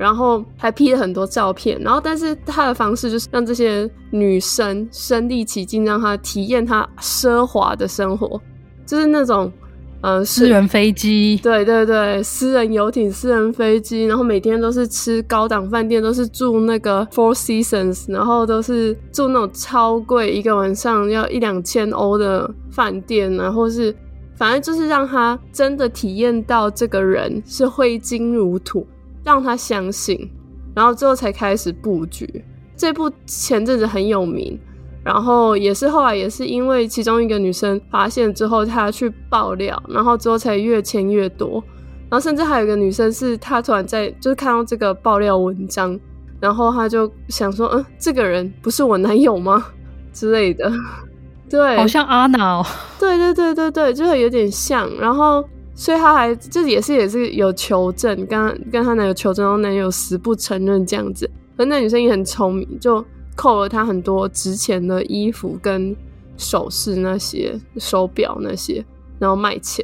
[0.00, 8.40] 然后还 P 了很多照片，然后但是他的方式就是让这些女生身临其境，让他体验他奢华的生活，
[8.86, 9.52] 就是那种。
[10.02, 23.94] 呃，私人飞机，对对对，私人游艇、私人飞机，然后每天都是吃高档饭店，都是住那个 Four Seasons，然后都是住那种超贵，一个晚上要一两千欧的饭店，然后是
[24.34, 28.86] 反正就是让他真的体验到这个人是挥金如土，
[29.24, 30.30] 让他相信，
[30.74, 32.44] 然后之后才开始布局。
[32.76, 34.58] 这部前阵子很有名。
[35.02, 41.52] 然后也是后来也是因为其中一个女生发现之后，她去爆料，然后之后才越签越多。
[42.10, 45.98] 然后甚至还有一个女生是她突然在就是看到这个爆料文章，
[46.38, 49.64] 然后她就想说，嗯，这个人不是我男友吗？
[50.12, 50.70] 之类的。
[51.48, 52.66] 对，好像阿娜哦。
[52.98, 54.86] 对对对对对，就是有点像。
[55.00, 55.42] 然后
[55.80, 61.28] 所以她还这也是也是有求证，跟跟她男友求证，然后男友死不承认这样子。
[61.56, 63.02] 可那女生也很聪明，就。
[63.36, 65.96] 扣了他很多值钱的衣服跟
[66.36, 68.84] 首饰那些手表那些，
[69.18, 69.82] 然后卖钱，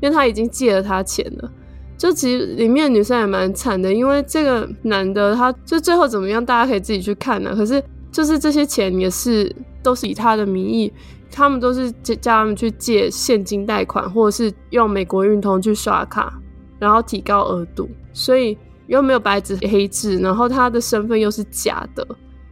[0.00, 1.50] 因为他已经借了他钱了。
[1.96, 7.54] 就其实里面女生也蛮惨的，因为这个男的他就最后怎么样，大家可以自己去看呢。
[7.56, 7.82] 可是
[8.12, 9.50] 就是这些钱也是
[9.82, 10.92] 都是以他的名义，
[11.30, 16.32] 他们都是叫他们去借现金贷款，或者是用美国运通去刷卡，
[16.78, 18.56] 然后提高额度，所以
[18.86, 22.06] 又没有白纸黑字，然后他的身份又是假的。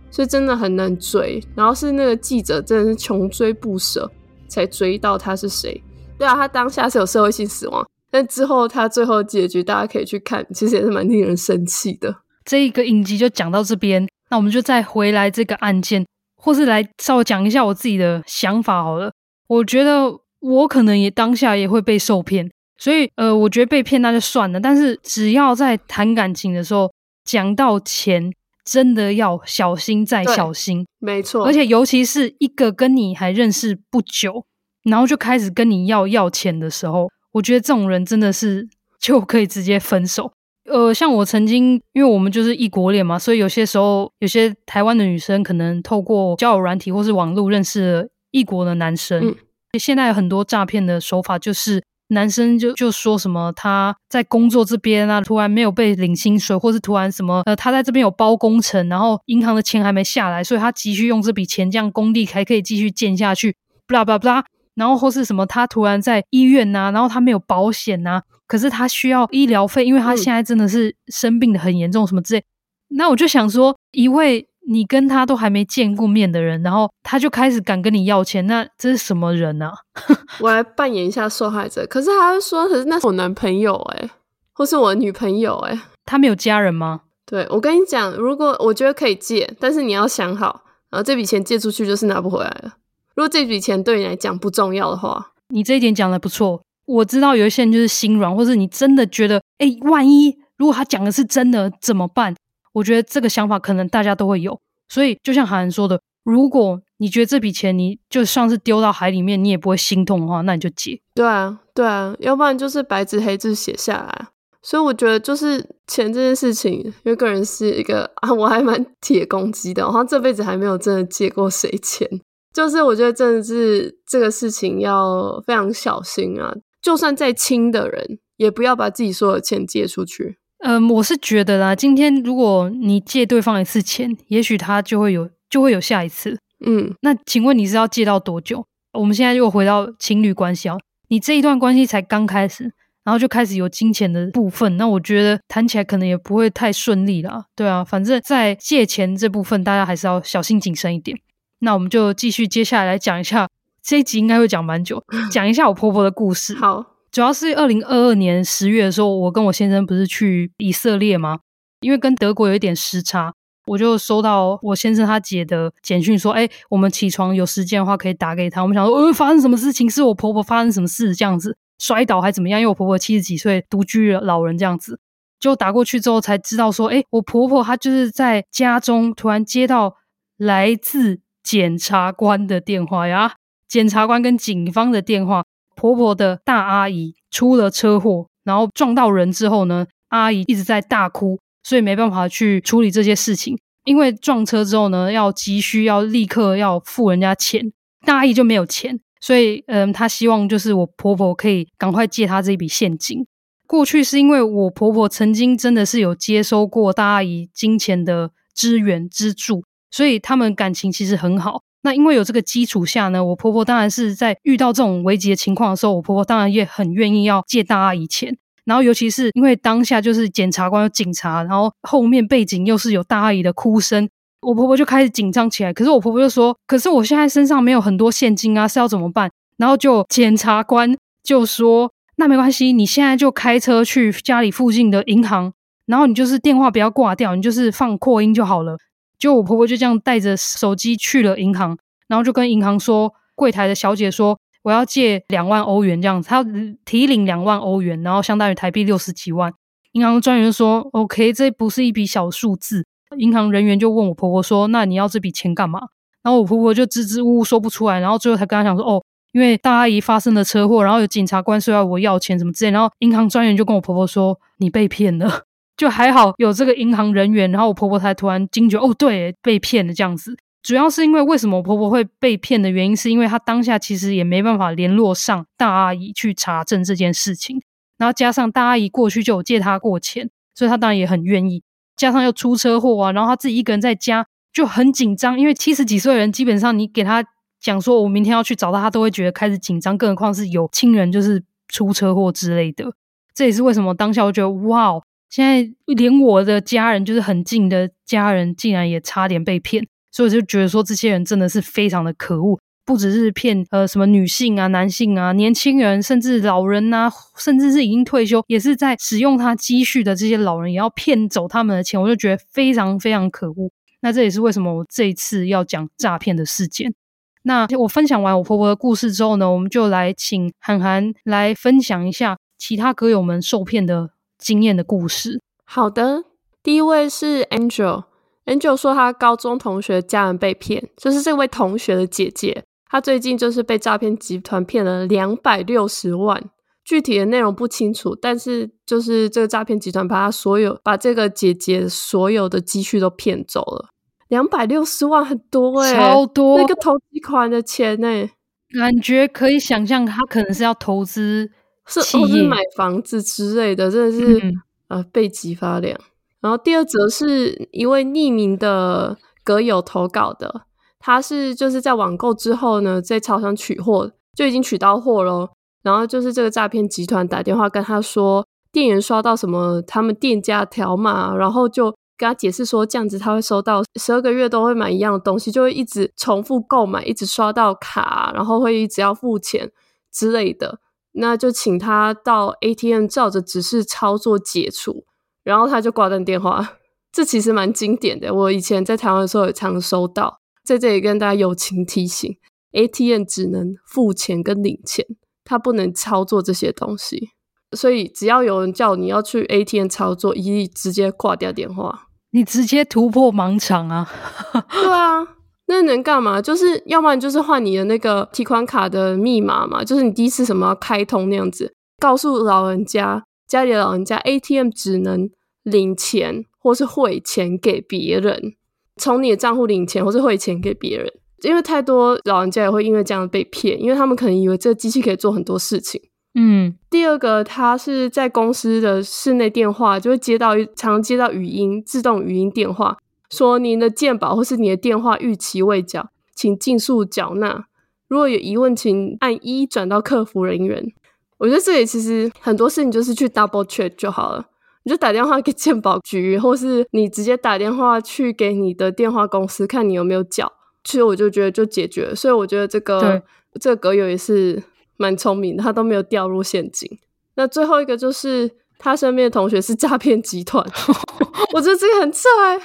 [0.08, 4.10] 所以真的很难追，然后是那个记者真的是穷追不舍，
[4.48, 5.82] 才追到他是谁。
[6.16, 12.14] 对啊，他当下是有社会性死亡，但之后他最后结局大家可以去看，其实也是蛮令人生气的。
[12.46, 16.06] 这一个影集就讲到这边，那我们就再回来这个案件，
[16.36, 19.12] 或是来稍微讲一下我自己的想法好了。
[19.48, 20.04] 我觉得
[20.40, 24.60] 我可能也当下也会被受骗，所以呃，我觉得被骗那就算了。
[24.60, 26.92] 但是只要在谈感情的时候
[27.24, 28.32] 讲到钱。
[28.68, 31.46] 真的要小心再小心，没错。
[31.46, 34.44] 而且尤其是一个跟你还认识不久，
[34.82, 38.66] 然后就开始跟你要要钱的时候，我觉得这种人真的是
[38.98, 40.32] 就可以直接分手。
[40.68, 49.28] 呃，像我曾经，因为我们就是异国恋嘛，所以有些时候有些台湾的女生可能透过交友软体或是网络认识了异国的男生。
[49.28, 49.34] 嗯，
[49.78, 51.82] 现在有很多诈骗的手法就是。
[52.10, 63.56] 男生就就说什么他在工作这边啊，突然没有被领薪水，或是突然什么呃，他在这边有包工程，然后银行的钱还没下来，所以他急需用这笔钱，这样工地还可以继续建下去。
[63.88, 64.44] 不啦不啦不啦，
[64.76, 72.44] 然后或是什么他突然在医院呐、啊，然后他没有保险呐、啊，可是他需要医疗费，因为他现在真的是生病的很严重，什么之类。
[72.88, 79.72] 那我就想说，一位你跟他都还没见过面的人，然后他就开始敢跟你要钱，那这是什么人啊？
[80.40, 84.10] 我来扮演一下受害者，可是他会说，可是那是我男朋友诶，
[84.52, 87.00] 或是我女朋友诶，他没有家人吗？
[87.24, 92.74] 对，我跟你讲，如果我觉得可以借，但是你要想好，然后这笔钱借出去就是拿不回来了。
[93.16, 96.62] 如果这笔钱对你来讲不重要的话，你这一点讲的不错。
[96.86, 102.34] 我知道有一些人就是心软，或是你真的觉得，哎，万一如果他讲的是真的怎么办？
[102.72, 104.58] 我觉得这个想法可能大家都会有。
[104.88, 111.00] 所以就像韩寒说的，如果你觉得这笔钱你就像是丢到海里面，你也不会心痛的话，那你就借。
[111.14, 114.28] 对啊，对啊，要不然就是白纸黑字写下来。
[114.62, 122.08] 所以我觉得就是钱这件事情，因为个人是一个啊，我还蛮铁公鸡的，好像这辈子还没有真的借过谁钱。
[122.52, 126.52] 就是我觉得真的是这个事情要非常小心啊，
[126.86, 130.38] 就算再亲的人，也不要把自己所有的钱借出去。
[130.60, 136.38] 嗯，我是觉得啦，今天如果你借对方一次钱，也许他就会有就会有下一次。
[136.64, 138.64] 嗯，那请问你是要借到多久？
[138.92, 140.78] 我们现在又回到情侣关系哦，
[141.08, 142.72] 你这一段关系才刚开始。
[143.02, 147.46] 然后就开始有金钱的部分，那我觉得谈起来可能也不会太顺利啦。
[147.56, 151.18] 对啊，反正在借钱这部分，大家还是要小心谨慎一点。
[151.58, 153.48] 那我们就继续接下来来讲一下，
[153.86, 156.56] 这一集应该会讲蛮久， 讲一下我婆婆的故事。
[156.56, 161.38] 好，主要是二零二二年十月的时候，我跟我先生不是去以色列吗？
[161.82, 163.32] 因为跟德国有一点时差，
[163.66, 169.88] 我就收到我先生他姐的简讯说：“哎，我们起床有时间的话可以打给他。”我们想说，呃，发生什么事情？
[169.88, 171.56] 是我婆婆发生什么事这样子？
[171.78, 172.58] 摔倒还怎么样？
[172.58, 174.98] 因为我婆婆七十几岁，独居老人这样子，
[175.38, 179.94] 就打过去之后才知道说，诶，我婆婆她就是在家中突然接到
[180.38, 183.34] 来自检察官的电话呀，
[183.68, 185.44] 检察官跟警方的电话，
[185.74, 197.72] 婆婆的大阿姨出了车祸，然后撞到人之后呢，阿姨一直在大哭，所以没办法去处理这些事情，因为撞车之后呢，要急需要立刻要付人家钱，
[198.04, 199.00] 大阿姨就没有钱。
[199.18, 203.26] 所以，嗯，她希望就是我婆婆可以赶快借她这笔现金。
[203.66, 211.62] 过去是因为我婆婆曾经真的是有接收过大阿姨金钱的支援资助，所以他们感情其实很好。
[211.86, 218.36] 那因为有这个基础下呢，我婆婆当然是在遇到这种危急的情况的时候，我婆婆当然也很愿意要借大阿姨钱。
[218.64, 224.08] 然后，尤其是因为当下就是检察官有警察，然后后面背景又是有大阿姨的哭声。
[224.40, 235.52] 我婆婆就开始紧张起来，可是我婆婆就说：“可是我现在身上没有很多现金啊，是要怎么办？”然后就检察官就说：“那没关系，你现在就开车去家里附近的银行，
[235.86, 238.76] 然后你就是电话不要挂掉，你就是放扩音就好了。”
[239.18, 241.76] 就我婆婆就这样带着手机去了银行，
[242.08, 246.44] 然后就跟银行说：“柜台的小姐说我要借两万欧元这样子，她
[246.84, 249.52] 提领两万欧元，然后相当于台币六十几万。”
[249.92, 252.84] 银行专员说：“OK，这不是一笔小数字。”
[253.16, 255.80] 银行人员就问我婆婆说：“那你要这笔钱干嘛？”
[256.22, 259.02] 然后我婆婆就支支吾吾说不出来，然后最后才跟她讲说：“哦，
[259.32, 265.44] 因为大阿姨发生了车祸，然后有警察官说要我要钱什么之类。”然后银行专员就跟我婆婆说：“你被骗了。”
[265.76, 277.60] 就还好有这个银行人员，然后我婆婆才突然惊觉：“哦，对，被骗了。”这样子，主要是因为为什么我婆婆会被骗的原因，是因为她当下其实也没办法联络上大阿姨去查证这件事情，
[277.98, 281.62] 然后加上大阿姨过去就有借她过钱，所以她当然也很愿意。
[281.96, 287.24] 加上又出车祸啊，然后她自己一个人在家就很紧张，因为七十几岁的人，基本上你给她
[287.60, 292.92] 讲说我明天要去找他，他都会觉得开始紧张，更何况是有亲人就是出车祸之类的。
[293.34, 295.00] 这也是为什么当下我觉得哇，
[295.36, 302.58] 现在连我的家人就是很近的家人，竟然也差点被骗，所以我就觉得说这些人真的是非常的可恶。
[302.86, 313.70] 不只是骗呃什么女性啊、男性啊、年轻人，甚至老人呐、甚至是已经退休，也是在使用他积蓄的这些老人，也要骗走他们的钱，我就觉得非常非常可恶。
[314.00, 316.94] 那这也是为什么我这一次要讲诈骗的事件。
[317.42, 324.08] 那我分享完我婆婆的故事之后呢，我们就来请韩寒来分享一下其他歌友们受骗的
[324.38, 325.40] 经验的故事。
[325.64, 326.24] 好的，
[326.62, 328.04] 第一位是 Angel，Angel
[328.46, 332.64] Angel 说他高中同学家人被骗，就是这位同学的姐姐。
[332.88, 336.40] 她最近就是被诈骗集团骗了两百六十万，
[336.84, 343.88] 具体的内容不清楚，但是就是这个诈骗集团把她所有把这个姐姐所有的积蓄都骗走了，
[344.28, 348.30] 两百六十万很多哎、欸，超多，那个投资款的钱哎、欸，
[348.78, 351.50] 感觉可以想象他可能是要投资，
[351.86, 354.52] 是或是买房子之类的，真的是、嗯、
[354.88, 355.98] 呃背脊发凉。
[356.40, 360.62] 然后第二则是一位匿名的歌友投稿的。
[360.98, 365.50] 他是就是在网购之后呢，在超商取货就已经取到货咯。
[365.82, 379.70] 然后就是这个诈骗集团打电话跟他说，店员刷到什么他们店家条码，然后就跟他解释说，这样子他会收到十二个月都会买一样的东西，就会一直重复购买，一直刷到卡，然后会一直要付钱
[380.12, 380.80] 之类的。
[381.16, 385.04] 那就请他到 ATM 照着指示操作解除，
[385.42, 386.76] 然后他就挂断电话。
[387.12, 390.40] 这其实蛮经典的，我以前在台湾的时候也常收到。
[390.62, 392.36] 在这里跟大家友情提醒
[392.72, 395.06] ，ATM 只能付钱跟领钱，
[395.44, 397.30] 它不能操作这些东西。
[397.72, 402.08] 所以只要有人叫你要去 ATM 操作，一律直接挂掉电话。
[402.30, 404.10] 你直接突破盲场啊！
[404.70, 405.35] 对啊，
[405.68, 406.40] 那能干嘛？
[406.40, 415.28] 就是要不然就是换你的那个提款卡的密码嘛，就是你第一次什么开通那样子，告诉老人家家里的老人家 ATM 只能
[415.64, 418.54] 领钱或是汇钱给别人，
[418.96, 421.12] 从你的账户领钱或是汇钱给别人，
[421.42, 426.00] 因为太多老人家也会因为这样被骗，因为他们可能以为这个机器可以做很多事情。
[426.38, 432.96] 嗯，第二个，他是在公司的室内电话，就会接到常接到语音自动语音电话，
[433.30, 437.66] 说您的健保或是你的电话逾期未缴，请尽速缴纳。
[438.08, 440.92] 如果有疑问，请按一转到客服人员。
[441.38, 444.46] 我觉得这里其实很多事情就是去 double check 就好了，
[444.84, 450.52] 你就打电话给健保局，或是你直接打电话去给你的电话公司，看你有没有缴。
[450.84, 453.22] 其实我就觉得就解决了，所以我觉得这个对
[453.60, 454.62] 这个阁友也是。
[454.98, 456.90] 蛮聪明的，他都没有掉入陷阱。
[457.34, 460.66] 那最后一个就是他身边的同学是诈骗集团，
[461.52, 462.58] 我觉得这个很帅。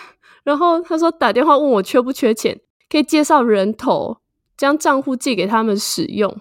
[0.44, 4.18] 然后他说打电话问我缺不缺钱，可以介绍人头，
[4.58, 6.36] 将账户借给他们使用。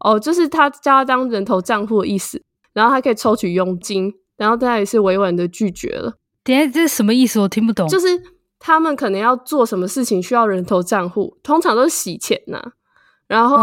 [0.00, 2.42] 哦，就是他叫他当人头账户的意思。
[2.72, 6.14] 然后他可以抽取佣金，然后他也是委婉的拒绝了。
[6.44, 7.40] 等下这是什么意思？
[7.40, 7.88] 我听不懂。
[7.88, 8.06] 就是
[8.60, 12.72] 他们可能要做什么事情需要人头账户，通常都是洗钱呐、啊。
[13.26, 13.56] 然后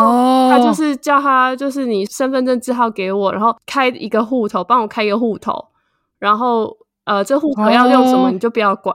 [0.49, 5.53] 他就是叫他，就是你身份证字号给我，然后开一个户头，帮我开一个户头，
[6.19, 6.75] 然后
[7.05, 8.93] 呃，这户头要用什么你就不要管，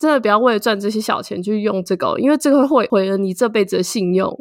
[0.00, 4.36] 真的不要为了赚这些小钱去用这个，因为这个会毁了你这辈子的信用，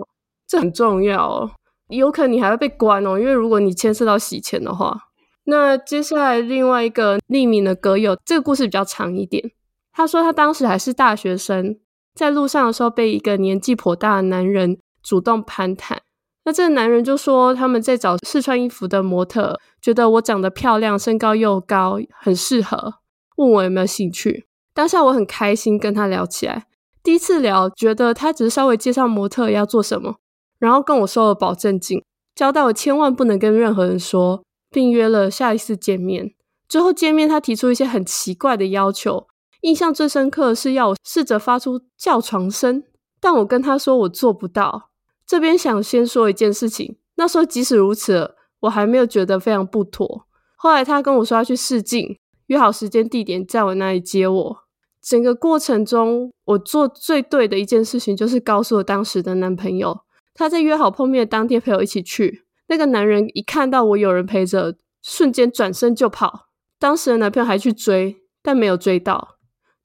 [0.47, 1.51] 这很重要哦。
[1.89, 4.97] 有可能你还会被关哦，因为如果你牵涉到洗钱的话。
[5.43, 9.51] 那接下来另外一个匿名的歌友，这个故事比较长一点。
[9.91, 11.77] 他说他当时还是大学生，
[12.15, 14.79] 在路上的时候被一个年纪颇大的男人。
[15.01, 16.01] 主动攀谈，
[16.43, 22.95] 那这个男人就说他们在找试穿衣服的模特，觉得我长得漂亮，身高又高，很适合，
[23.37, 24.48] 问我有没有兴趣。
[24.79, 26.65] 当下我很开心跟他聊起来，
[27.03, 30.15] 第一次聊，觉得他只是稍微介绍模特要做什么，
[30.57, 32.01] 然后跟我收了保证金，
[32.33, 36.31] 交代我千万不能跟任何人说，并约了下一次见面。
[36.69, 39.27] 最后见面，他提出一些很奇怪的要求，
[39.63, 42.81] 印象最深刻的是要我试着发出叫床声，
[43.19, 44.91] 但我跟他说我做不到。
[45.27, 50.25] 这边想先说一件事情，那时候即使如此，我还没有觉得非常不妥。
[50.55, 54.68] 后来他跟我说要去试镜，约好时间地点在我那里接我。
[55.01, 60.01] 整个过程中，我做最对的一件事情就是告诉我当时的男朋友，
[60.33, 62.43] 他在约好碰面的当天陪我一起去。
[62.67, 66.47] 那个男人一看到我有人陪着，瞬间转身就跑。
[66.77, 69.35] 当时的男朋友还去追，但没有追到。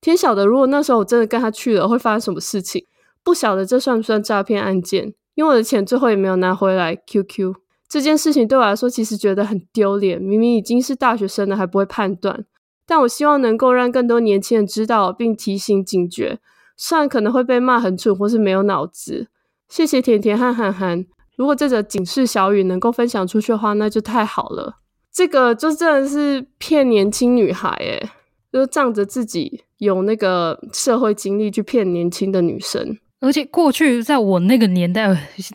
[0.01, 2.85] 天晓得，如果那时候我真的跟他去了，会发生什么事情？
[3.23, 5.15] 不晓得这算不算诈骗案件？
[5.35, 6.95] 因为我的钱最后也没有拿回来。
[6.95, 7.55] QQ
[7.89, 10.21] 这件事情对我来说，其实觉得很丢脸。
[10.21, 12.45] 明明已经是大学生了，还不会判断。
[12.87, 16.39] 但我希望能够让更多年轻人知道，并提醒警觉。
[16.77, 19.29] 虽然可能会被骂很蠢或是没有脑子。
[19.69, 21.07] 谢谢甜甜和涵涵。
[21.37, 24.77] 如果这则警示小语能够分享出去的话，那就太好了。
[25.13, 28.11] 这个就真的是骗年轻女孩，诶，
[28.53, 32.99] 就仗着自己有那个社会经历去骗年轻的女生。
[33.21, 35.07] 而且过去在我那个年代，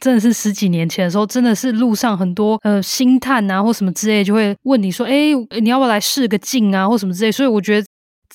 [0.01, 7.31] 真的是十几年前的时候，真的是路上很多呃星探啊或什么之类，就会问你说：“诶，你要不要来试个镜啊？”或什么之类。
[7.31, 7.85] 所以我觉得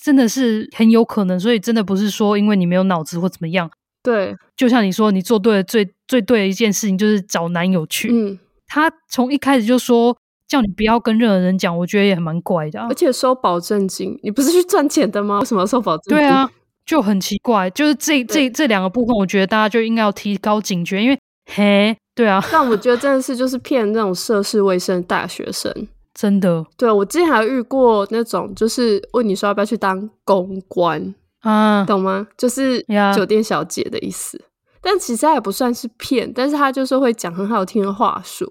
[0.00, 1.40] 真的是很有可能。
[1.40, 3.68] 所以真的不是说因为你没有脑子或怎么样。
[4.04, 8.10] 对，就像你说，你做对了最最对的一件事情就是找男友去。
[8.12, 10.16] 嗯，他从一开始就说
[10.46, 12.86] 叫你不要跟任何人讲，我觉得也蛮怪的啊。
[12.88, 15.40] 而且收保证金，你不是去赚钱的吗？
[15.40, 16.16] 为什么要收保证金？
[16.18, 16.48] 对啊。
[16.86, 25.72] 就很奇怪，就是这这这两个部分，我觉得大家就应该要提高警觉，因为嘿，对啊，但我觉得真的 是就是骗那种涉世未深的大学生，
[26.14, 26.64] 真的。
[26.76, 32.26] 对，我之前还遇过那种，就是问你说要不要去当公关啊，懂吗？
[32.36, 32.84] 就是
[33.16, 34.42] 酒店小姐的意思，
[34.80, 38.50] 但其实他也不算是骗，但是他就是会讲很好听的话术。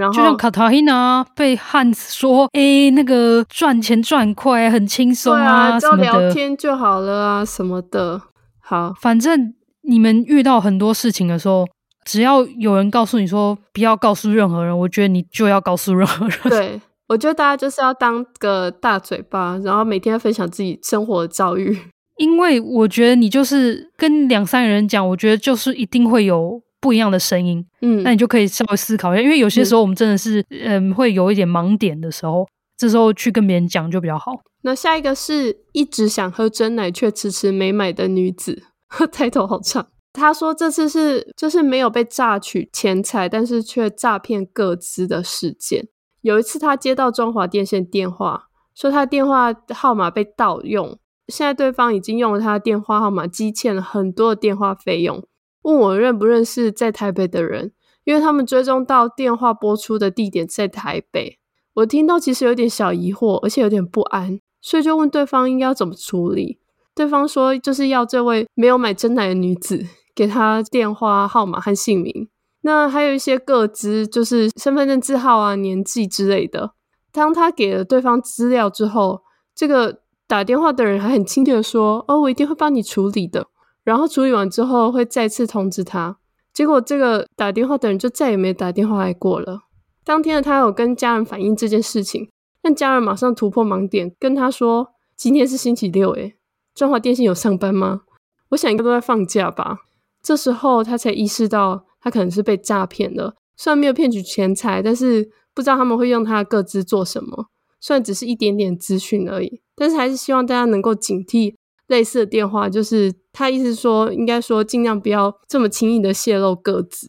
[0.00, 8.22] 然后就像卡塔琳娜被汉斯说：“哎、欸，那个赚钱赚快，很轻松啊，啊，什么的，聊天就好了啊，什么的。”
[8.58, 11.66] 好，反正你们遇到很多事情的时候，
[12.06, 16.38] 只要有人告诉你说不要告诉任何人，我觉得你就要告诉任何人。
[16.44, 21.78] 对，我觉得大家就是要当个大嘴巴，然后每天分享自己生活的遭遇。
[22.16, 27.64] 因为我觉得你就是跟两三个人讲，我觉得就是一定会有不一样的声音。
[27.82, 34.32] 嗯，那你就可以稍微思考一下，因为有些时候我们真的是嗯，嗯会有一点盲点的时候，这时候去跟别人讲就比较好。
[34.62, 38.62] 那下一个是一直想喝真奶却迟迟没买的女子，
[39.12, 39.86] 抬头好长。
[40.12, 45.86] 她说这次是就是没有被榨取钱财，但是却诈骗各资的事件。
[46.22, 55.24] 有一次，他接到中华电信电话，说他电话号码被盗用，现在对方已经用了他的电话号码积欠了很多的电话费用，
[55.62, 57.72] 问我认不认识在台北的人，
[58.04, 61.38] 因为他们追踪到电话播出的地点在台北。
[61.74, 66.58] 我听到其实有点小疑惑，而且有点不安，所以就问对方应该要怎么处理。
[66.94, 72.28] 对方说就是要这位没有买真奶的女子给他电话号码和姓名。
[72.62, 76.72] 那还有一些个资，就是身份证字号啊、年纪之类的。
[77.12, 79.22] 当他给了对方资料之后，
[79.54, 83.46] 这个打电话的人还很亲切的说：“哦，我一定会帮你处理的。”
[83.84, 86.18] 然后处理完之后会再次通知他。
[86.52, 89.62] 结果这个打电话的人就再也没有打电话来过了。
[90.04, 92.28] 当天的他有跟家人反映这件事情，
[92.62, 96.34] 但家人马上突破盲点，跟他说：“今天是星期六，诶，
[96.74, 98.02] 中华电信有上班吗？
[98.50, 99.78] 我想应该都在放假吧。”
[100.22, 101.86] 这时候他才意识到。
[102.02, 107.48] 他可能是被诈骗了，虽然没有骗取钱财，但是不知道他们会用他的个资做什么。
[107.78, 111.54] 虽然只是一点点资讯而已，但是还是希望大家能够警惕
[111.88, 112.70] 类似的电话。
[112.70, 117.08] 就是他意思说，应该说尽量不要这么轻易的泄露个资。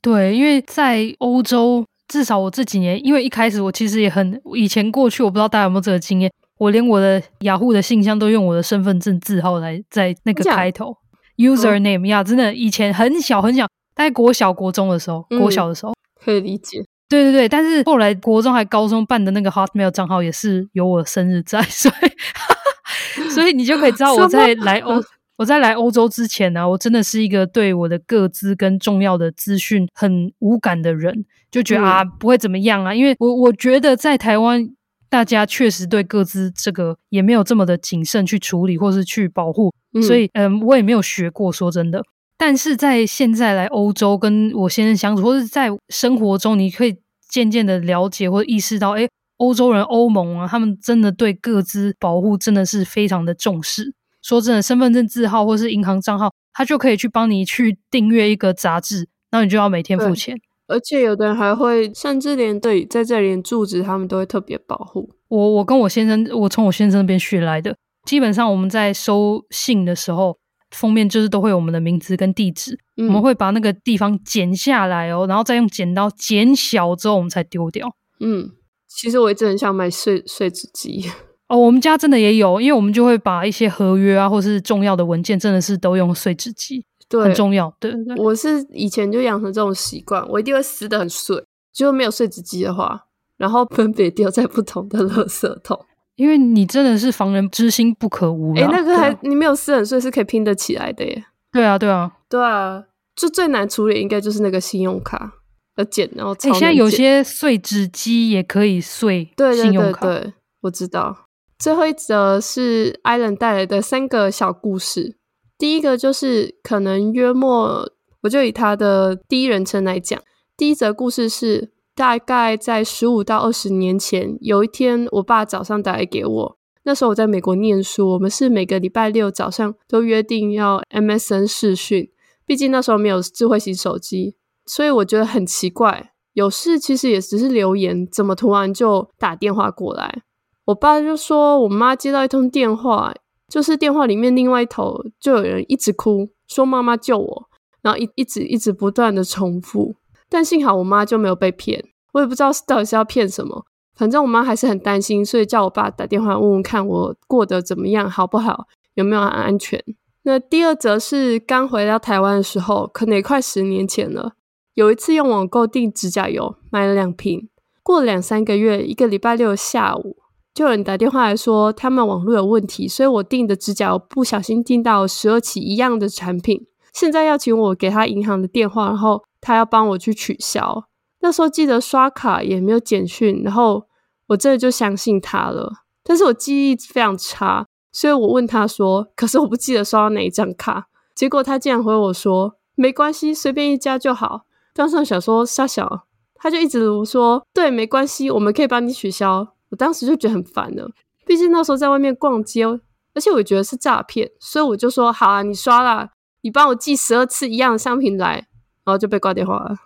[0.00, 10.96] 对，因为在欧洲，至少我这几年，因为一开始我其实也很以前过去，我不知道大家有没有这个经验，我连我的雅虎的信箱都用我的身份证字号来在那个开头
[11.36, 13.66] ，user name 呀，真的以前很小很小。
[13.94, 16.82] 在国小、国中的时候，国小的时候、嗯、可以理解。
[17.08, 24.94] 对对对，但是后来国中还高中办的那个 Hotmail 账号也是有我的生日在， 所以 所以你就可以知道我在来欧
[25.36, 34.68] 我在来欧洲之前呢、啊，我真的是一个对我的各资跟重要的资讯很无感的人，就觉得、嗯、啊不会怎么样啊，因为我我觉得在台湾
[35.08, 42.02] 大家确实对各资这个也没有这么的谨慎去处理或是去保护，嗯、所以嗯我也没有学过，说真的。
[42.36, 46.96] 但是在现在来欧洲跟我先生相处，或者在生活中，你可以
[47.28, 53.94] 渐渐的了解或意识到，诶，欧洲人、欧盟啊，他们真的对各资保护真的是非常的重视。
[54.22, 60.40] 说真的，身份证字号或是银行账号，他就可以去帮你去订阅一个杂志，那你就要每天付钱。
[60.68, 65.10] 而且有的人还会，甚至连对在这里连住址，他们都会特别保护。
[65.28, 70.38] 我我跟我先生，我从我先生那边学来的，基本上我们在收信的时候。
[70.70, 77.94] 封面就是都会有我们的名字跟地址，嗯、我们会把那个地方剪下来哦，然后再用剪刀剪小之后，我们才丢掉。
[78.20, 78.52] 嗯，
[78.88, 81.10] 其实我一直很想买碎碎纸机
[81.52, 87.70] 哦，我们家真的也有，因为我们就会把一些合约啊，或是重要的文件，真的是都用碎纸机，对，很重要。
[87.78, 93.04] 对，对，我是以前就养成这种习惯，我一定会撕得很碎，结果没有碎纸机的话，
[93.36, 95.78] 然后分别丢在不同的垃圾桶。
[96.16, 98.56] 因为你真的是防人之心不可无。
[98.56, 101.22] 哎、欸，那个还你没有撕很碎是可以拼得起来的耶。
[101.52, 102.82] 对啊，对啊，对啊，
[103.14, 105.34] 就最难处理应该就是那个信用卡
[105.76, 106.32] 要剪，然后。
[106.32, 110.00] 哎、欸，现在有些碎纸机也可以碎信用卡。
[110.00, 111.26] 对对对对，我知道。
[111.62, 115.16] 最后一则是 Island 带来的三个小故事。
[115.56, 117.88] 第一个就是可能约莫，
[118.22, 120.20] 我就以他的第一人称来讲。
[120.56, 121.70] 第一则故事是。
[121.94, 126.58] 大概在十五到二十年前，有一天，我爸早上打来给我。
[126.84, 132.10] 那时候我在美国念书，我们是每个礼拜六早上都约定要 MSN 视讯。
[132.46, 136.12] 毕竟那时候没有智慧型手机，所以我觉得很奇怪。
[136.32, 140.22] 有事其实也只是留言，怎么突然就打电话过来？
[140.66, 143.12] 我爸就说，我妈接到一通电话，
[143.48, 147.48] 就是电话里面另外一头就有人一直哭，说妈妈救我，
[147.82, 149.96] 然后一一直一直不断的重复。
[150.28, 153.66] 但幸好我妈就没有被骗，我也不知道到底是要骗什么。
[153.94, 159.82] 反正我妈还是很担心，所以叫我爸打电话问问看我过得怎么样，好不好，有没有安全。
[160.22, 164.32] 那第二则是刚回到台湾的时候，可能也快十年前了。
[164.74, 167.48] 有一次用网购订指甲油，买了两瓶。
[167.82, 170.16] 过了两三个月，一个礼拜六下午，
[170.54, 179.24] 就有人打电话来说他们网络有问题，所以我订的指甲油不小心订到十二起一样的产品，现在要请我给他银行的电话，然后。
[179.44, 180.84] 他要帮我去取消，
[181.18, 183.88] 那时候记得刷卡也没有简讯，然后
[184.28, 185.68] 我这就相信他了。
[186.04, 190.86] 但是我记忆非常差，所以我问他说：“可是我不记得刷到哪一张卡。”
[191.16, 194.42] 结果他竟然回我说：“没关系，随便一家就好。”
[194.74, 199.51] 当时想说：“傻小，他就一直说，对，没关系，我们可以帮你取消。
[199.72, 200.88] 我当时就觉得很烦了，
[201.26, 206.10] 毕竟那时候在外面逛街，而且我觉得是诈骗，所以我就说好啊，你刷啦，
[206.42, 208.48] 你帮我寄十二次一样的商品来，
[208.84, 209.78] 然后就被挂电话了。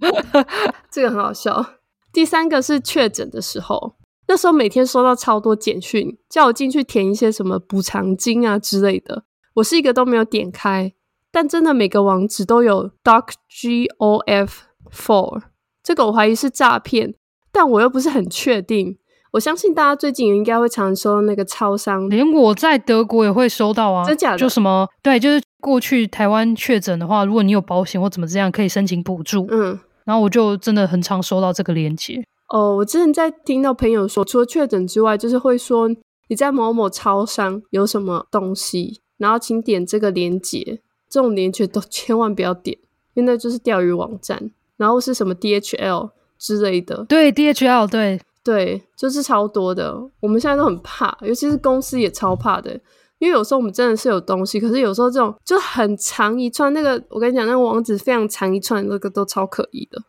[0.89, 1.73] 这个很好笑。
[2.13, 3.97] 第三个是确诊的时候，
[4.27, 10.93] 那时候每天收到超多简讯，叫我进去填一些什么补偿金啊之类的，我是一个都没有点开，
[11.31, 15.41] 但真的每个网址都有 docgof4，
[15.83, 17.15] 这个我怀疑是诈骗。
[17.55, 18.97] 但我又不是很确定，
[19.31, 24.37] 我相信大家最近应该会常收到那个超商，连我在德国也会收到啊，真假的？
[24.37, 29.47] 就什么对，就是过去台湾确诊的话，如果你有保险或怎么这样，可以申请补助。
[29.49, 32.21] 嗯，然后我就真的很常收到这个链接。
[32.49, 35.89] 哦，我之前在听到朋友说，除了确诊之外，就是会说
[36.27, 42.77] 你在某某超商有什么东西，然后请点这个链接，这种链接都千万不要点，
[43.13, 46.09] 因为那就是钓鱼网站，然后是什么 DHL。
[46.45, 49.99] 之类的，对 DHL，对对，就是超多的。
[50.19, 52.71] 我们现在都很怕，尤其是公司也超怕的，
[53.17, 59.99] 因为有时候我们真的是有东西，可是有时候这种就很长一串，那个我跟你讲，那个网址非常长一串，那个都超可疑的。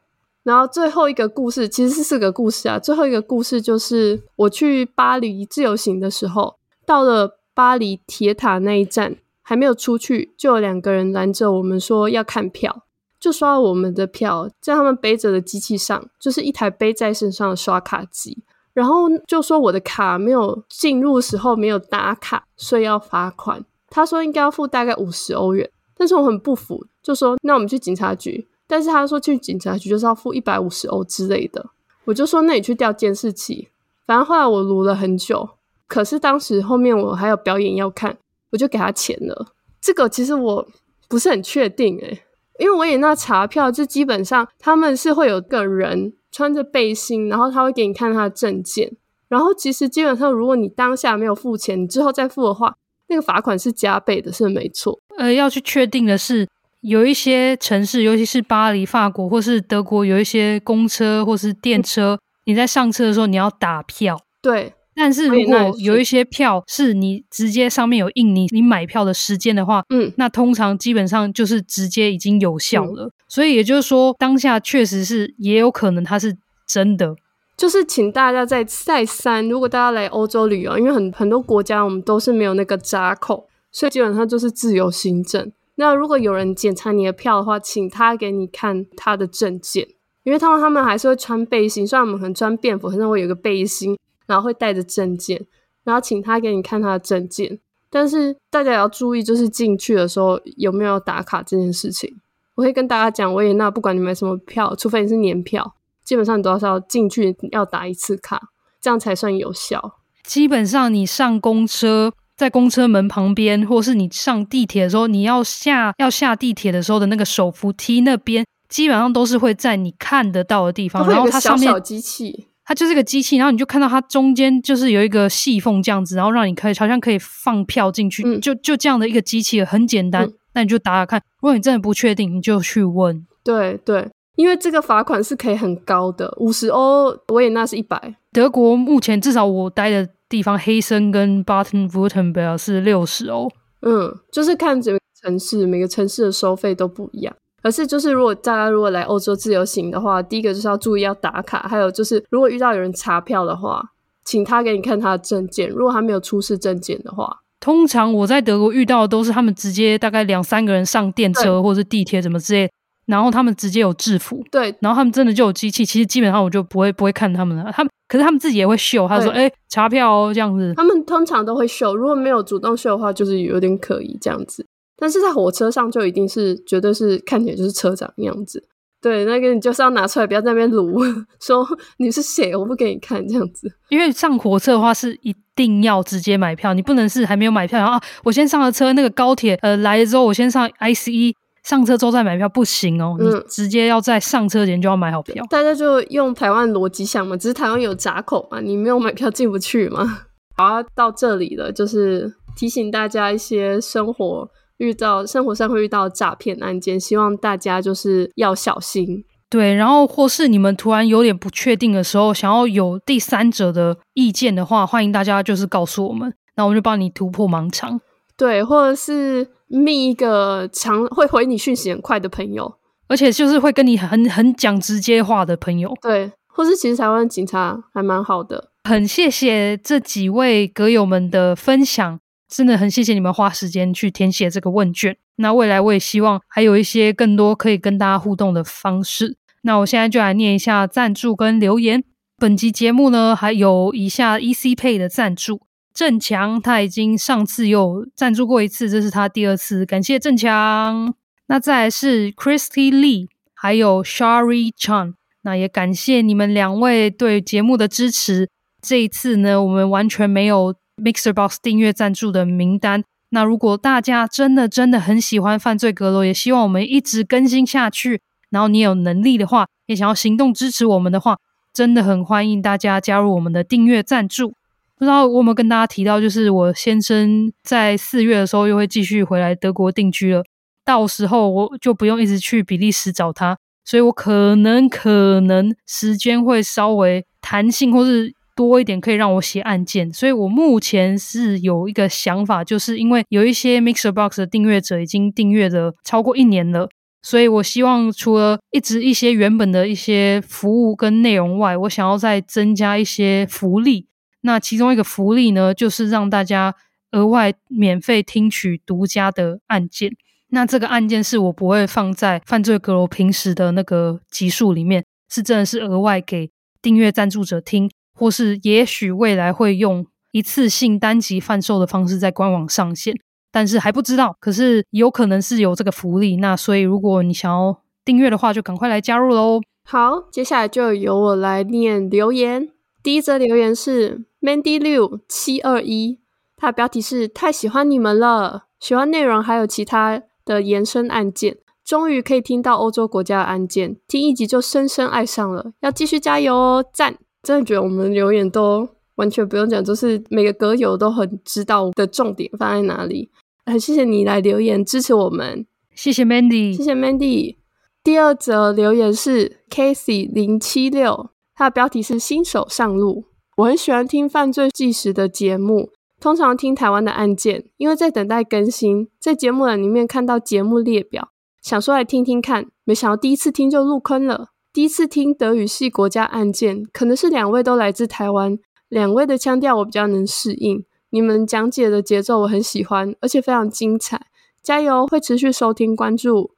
[0.43, 12.83] 然后最后一个故事其实是四个故事啊，最后一个故事就是我去巴黎自由行的时候，到了巴黎铁塔那一站，还没有出去，就有两个人拦着我们说要看票。
[13.27, 23.65] 就刷了我们的票，在他们背着的机器上，就是一台背在身上的刷卡机，然后就说我的卡没有进入时候没有打卡，所以要罚款。
[23.91, 28.47] 他说应该要付大概五十欧元，但是我很不服，就说那我们去警察局。
[28.69, 31.67] 但是他说去警察局就是要付一百五十欧之类的，
[32.05, 33.71] 我就说那你去调监视器。
[34.07, 35.49] 反正后来我卢了很久，
[35.89, 38.17] 可是当时后面我还有表演要看，
[38.53, 39.49] 我就给他钱了。
[39.81, 40.69] 这个其实我
[41.09, 42.23] 不是很确定诶、
[42.59, 48.93] 因为维也纳查票，就基本上他们是会有个人穿着背心，然后他会给你看他的证件。
[49.29, 52.77] 然后其实基本上，如果你当下没有付钱，你之后再付的话，
[53.09, 54.99] 那个罚款是加倍的，是没错。
[55.19, 56.47] 呃，要去确定的是，
[56.83, 64.21] 有一些城市，尤其是巴黎、法国或是德国，有一些公车或是电车，你在上车的时候你要打票。
[64.41, 64.73] 对。
[64.97, 73.05] 但是如果有一些票是你直接上面有印你你买票的时间的话，嗯，那通常基本上就是直接已经有效了。
[73.05, 76.35] 嗯、所以也就是说，当下确实是也有可能它是
[76.67, 77.15] 真的。
[77.59, 85.53] 就是请大家再再三，如果大家来欧洲旅游，因为很很多国家我们都是没有那个闸口，所以基本上就是自由行政。
[85.77, 89.87] 那如果有人检查你的票的话，请他给你看他的证件，
[90.25, 93.95] 因为他们他们还是会穿背心，虽然我们可能穿便服，可能会有个背心。
[94.27, 95.47] 然后会带着证件，
[95.85, 97.59] 然后请他给你看他的证件。
[97.89, 102.17] 但是大家也要注意，就是进去的时候有没有打卡这件事情。
[102.57, 105.75] 我会跟大家讲，维也纳不管你买什么票，除非你是年票，
[106.05, 108.49] 基本上你都是要进去要打一次卡，
[108.81, 109.99] 这样才算有效。
[110.25, 122.49] 基本上你上公车，在公车门旁边，或是你上地铁的时候，你要下要下地铁的时候的那个手扶梯那边，基本上都是会在你看得到的地方，然后它上面小机器。
[122.67, 130.25] 它就是个机器，然后你就看到它中间就是有一个细缝这样子，然后让你可以好像可以放票进去，嗯、就就这样的一个机器，很简单。
[130.25, 133.25] 嗯、那你就打打看，如果你真的不确定，你就去问。
[133.45, 138.17] 对对，因为这个罚款是可以很高的，五十欧，维也纳是一百。
[138.33, 143.49] 德国目前至少我待的地方，黑森跟巴登符腾贝尔是六十欧。
[143.83, 147.33] 嗯，就是看这个城市，每个城市的收费都不一样。
[147.67, 153.83] 可是，就是如果大家如果来欧洲自由行的话，第一个就是要注意要打卡，还有就是如果遇到有人查票的话，
[154.25, 155.69] 请他给你看他的证件。
[155.69, 162.71] 如果他没有出示证件的话，通常我在德国遇到的都是他们直接大概两三个人上电车或者是地铁什么之类，
[163.07, 165.85] 然后他们直接有制服，对，然后他们真的就有机器。
[165.85, 174.65] 其实基本上我就不会不会看他们了，他们可是他们自己也会秀，他说：“哎，查票哦，这样子。”他们通常都会秀，如果没有主动秀的话，就是有点可疑这样子。
[174.99, 178.63] 但是在火车上就一定是绝对是看起来就是车长样子，
[179.01, 181.01] 对，那个你就是要拿出来，不要在那边撸
[181.39, 181.67] 说
[181.99, 183.71] 你是谁，我不给你看这样子。
[183.91, 195.45] 因为上火车的话是一定要直接买票，你不能是还没有买票，然后啊我先上了车，那个高铁呃来了之后我先上 ICE 上车之后再买票不行哦，嗯、你直接要在上车前就要买好票。
[195.51, 200.21] 大家就用台湾逻辑想嘛，只是台湾有闸口嘛，你没有买票进不去嘛。
[200.57, 204.49] 好，到这里了，就是提醒大家一些生活。
[204.79, 209.25] 遇到生活上会遇到诈骗案件，希望大家就是要小心。
[209.49, 218.01] 对，然后或是你们突然有点不确定的时候，想要有第三者的意见的话，欢迎大家就是告诉我们，那我们就帮你突破盲肠。
[218.37, 222.75] 对，或者是密一个常会回你讯息很快的朋友，
[223.09, 225.95] 而且就是会跟你很很讲直接话的朋友。
[226.03, 228.71] 对，或是其实台湾警察还蛮好的。
[228.85, 232.19] 很谢谢这几位阁友们的分享，
[232.49, 235.17] 真的很谢谢你们花时间去填写这个问卷。
[235.37, 239.37] 那未来我也希望还有一些更多可以跟大家互动的方式。
[239.63, 242.05] 那我现在就来念一下赞助跟留言。
[242.39, 245.63] 本集节目呢，还有以下 EC Pay 的赞助。
[245.93, 251.15] 郑强他已经上次有赞助过一次，这是他第二次，感谢郑强。
[251.49, 258.51] 那再来是 Christy Lee，还有 Shari Chan，那也感谢你们两位对节目的支持。
[258.83, 263.05] 这一次呢，我们完全没有 MixerBox 订阅赞助的名单。
[263.31, 268.21] 那如果大家真的真的很喜欢犯罪阁楼，也希望我们一直更新下去，
[268.51, 271.39] 然后你有能力的话，也想要行动支持我们的话，
[271.75, 274.55] 真的很欢迎大家加入我们的订阅赞助。
[274.99, 280.43] 不知道我有没有跟大家提到，就是我先生在四月的时候又会继续回来德国定居了，
[280.85, 290.13] 到时候我就不用一直去比利时找他，所以我可能可能时间会稍微弹性，或是多一点，可以让我写案件。
[290.13, 296.89] 所以我目前是有一个想法，就是因为有一些 MixerBox 的订阅者已经订阅了超过一年了，
[297.23, 304.07] 所以我希望除了一直一些原本的一些服务跟内容外，我想要再增加一些福利。
[304.41, 306.75] 那其中一个福利呢，就是让大家
[307.13, 310.11] 额外免费听取独家的案件。
[310.51, 316.49] 那这个案件是我不会放在犯罪阁楼平时的那个集数里面，是真的是额外给
[316.81, 323.15] 订阅赞助者听，或是也许未来会用一次性单集贩售的方式在官网上线，
[323.53, 324.35] 但是还不知道。
[324.41, 329.61] 可是有可能是有这个福利，那所以如果你想要订阅的话，就赶快来加入喽。
[329.85, 332.71] 好，接下来就由我来念留言。
[333.03, 334.25] 第一则留言是。
[334.39, 336.21] Mandy 六七二一，
[336.57, 347.19] 它的标题是太喜欢你们了，喜欢内容还有其他的延伸案件，终于可以听到欧洲国家的案件，听一集就深深爱上了，要继续加油哦，赞！
[347.47, 353.31] 真的觉得我们留言都完全不用讲，就是每个歌友都很知道的重点放在哪里，
[353.65, 357.55] 很谢谢你来留言支持我们，谢谢 Mandy，谢谢 Mandy。
[358.03, 363.27] 第二则留言是 Casey 零七六，他的标题是新手上路。
[363.59, 365.91] 我很喜欢听犯罪纪实的节目，
[366.21, 369.09] 通常听台湾的案件，因为在等待更新。
[369.21, 371.29] 在节目栏里面看到节目列表，
[371.63, 374.49] 想说来听听看，没想到第一次听就入坑了。
[374.77, 378.59] 第一次听德语系国家案件，可能是两位都来自台湾，
[378.91, 380.85] 两位的腔调我比较能适应。
[381.09, 384.27] 你们讲解的节奏我很喜欢，而且非常精彩，
[384.63, 385.07] 加油！
[385.07, 386.51] 会持续收听关注。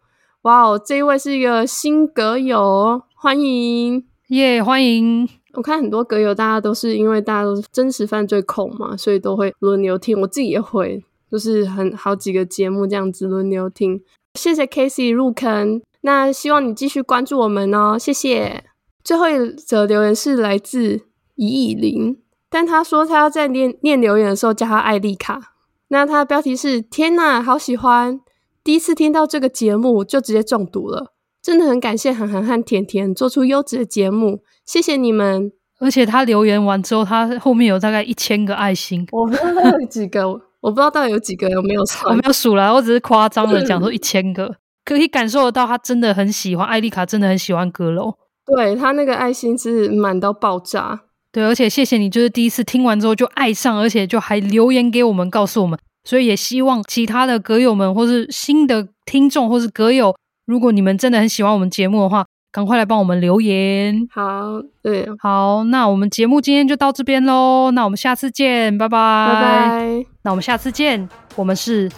[0.43, 5.29] 哇哦，这一位是一个新阁友，欢迎耶，yeah, 欢迎。
[5.53, 10.21] 我看很多阁友，大家都是因为大家都是真实犯罪控嘛，所以都会轮流听。
[10.23, 14.03] 我自己也会，就是很好几个节目这样子轮流听。
[14.35, 18.65] 谢谢 Casey 入坑，那希望你继续关注我们哦，谢谢。
[19.03, 21.03] 最后一则留言是来自
[21.35, 22.19] 一亿零，
[22.51, 25.55] 但他说他要在念念留言的时候叫他艾丽卡。
[25.89, 28.21] 那他的标题是：天呐，好喜欢！
[28.63, 34.43] 第一次听到这个节目就直接中毒了，真的很感谢涵涵和甜甜做出优质的节目。
[34.67, 39.07] 谢谢你们，而且他留言完之后，他后面有大概一千个爱心。
[39.13, 40.29] 我不知道有几个，
[40.61, 42.07] 我不知道到底有几个，有没有数？
[42.09, 44.55] 我没有数了，我只是夸张的讲说一千个，
[44.97, 48.15] 可以感受得到他真的很喜欢艾丽卡，真的很喜欢阁楼。
[48.47, 51.01] 对，他那个爱心是满到爆炸。
[51.31, 55.79] 对，而且谢谢你，就是第一次听完之后就爱上，而且就还留言给我们，告诉我们。
[56.05, 60.17] 所以也希望其他的阁友们，或是新的听众，或是阁友，
[60.47, 62.25] 如果你们真的很喜欢我们节目的话。
[62.51, 64.09] 赶快来帮我们留言。
[64.11, 67.71] 好，对，好，那我们节目今天就到这边喽。
[67.73, 70.07] 那我们下次见，拜拜，拜拜。
[70.23, 71.07] 那我们下次见，
[71.37, 71.91] 我们是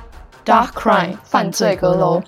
[0.45, 2.21] Dark Crime 犯罪阁楼。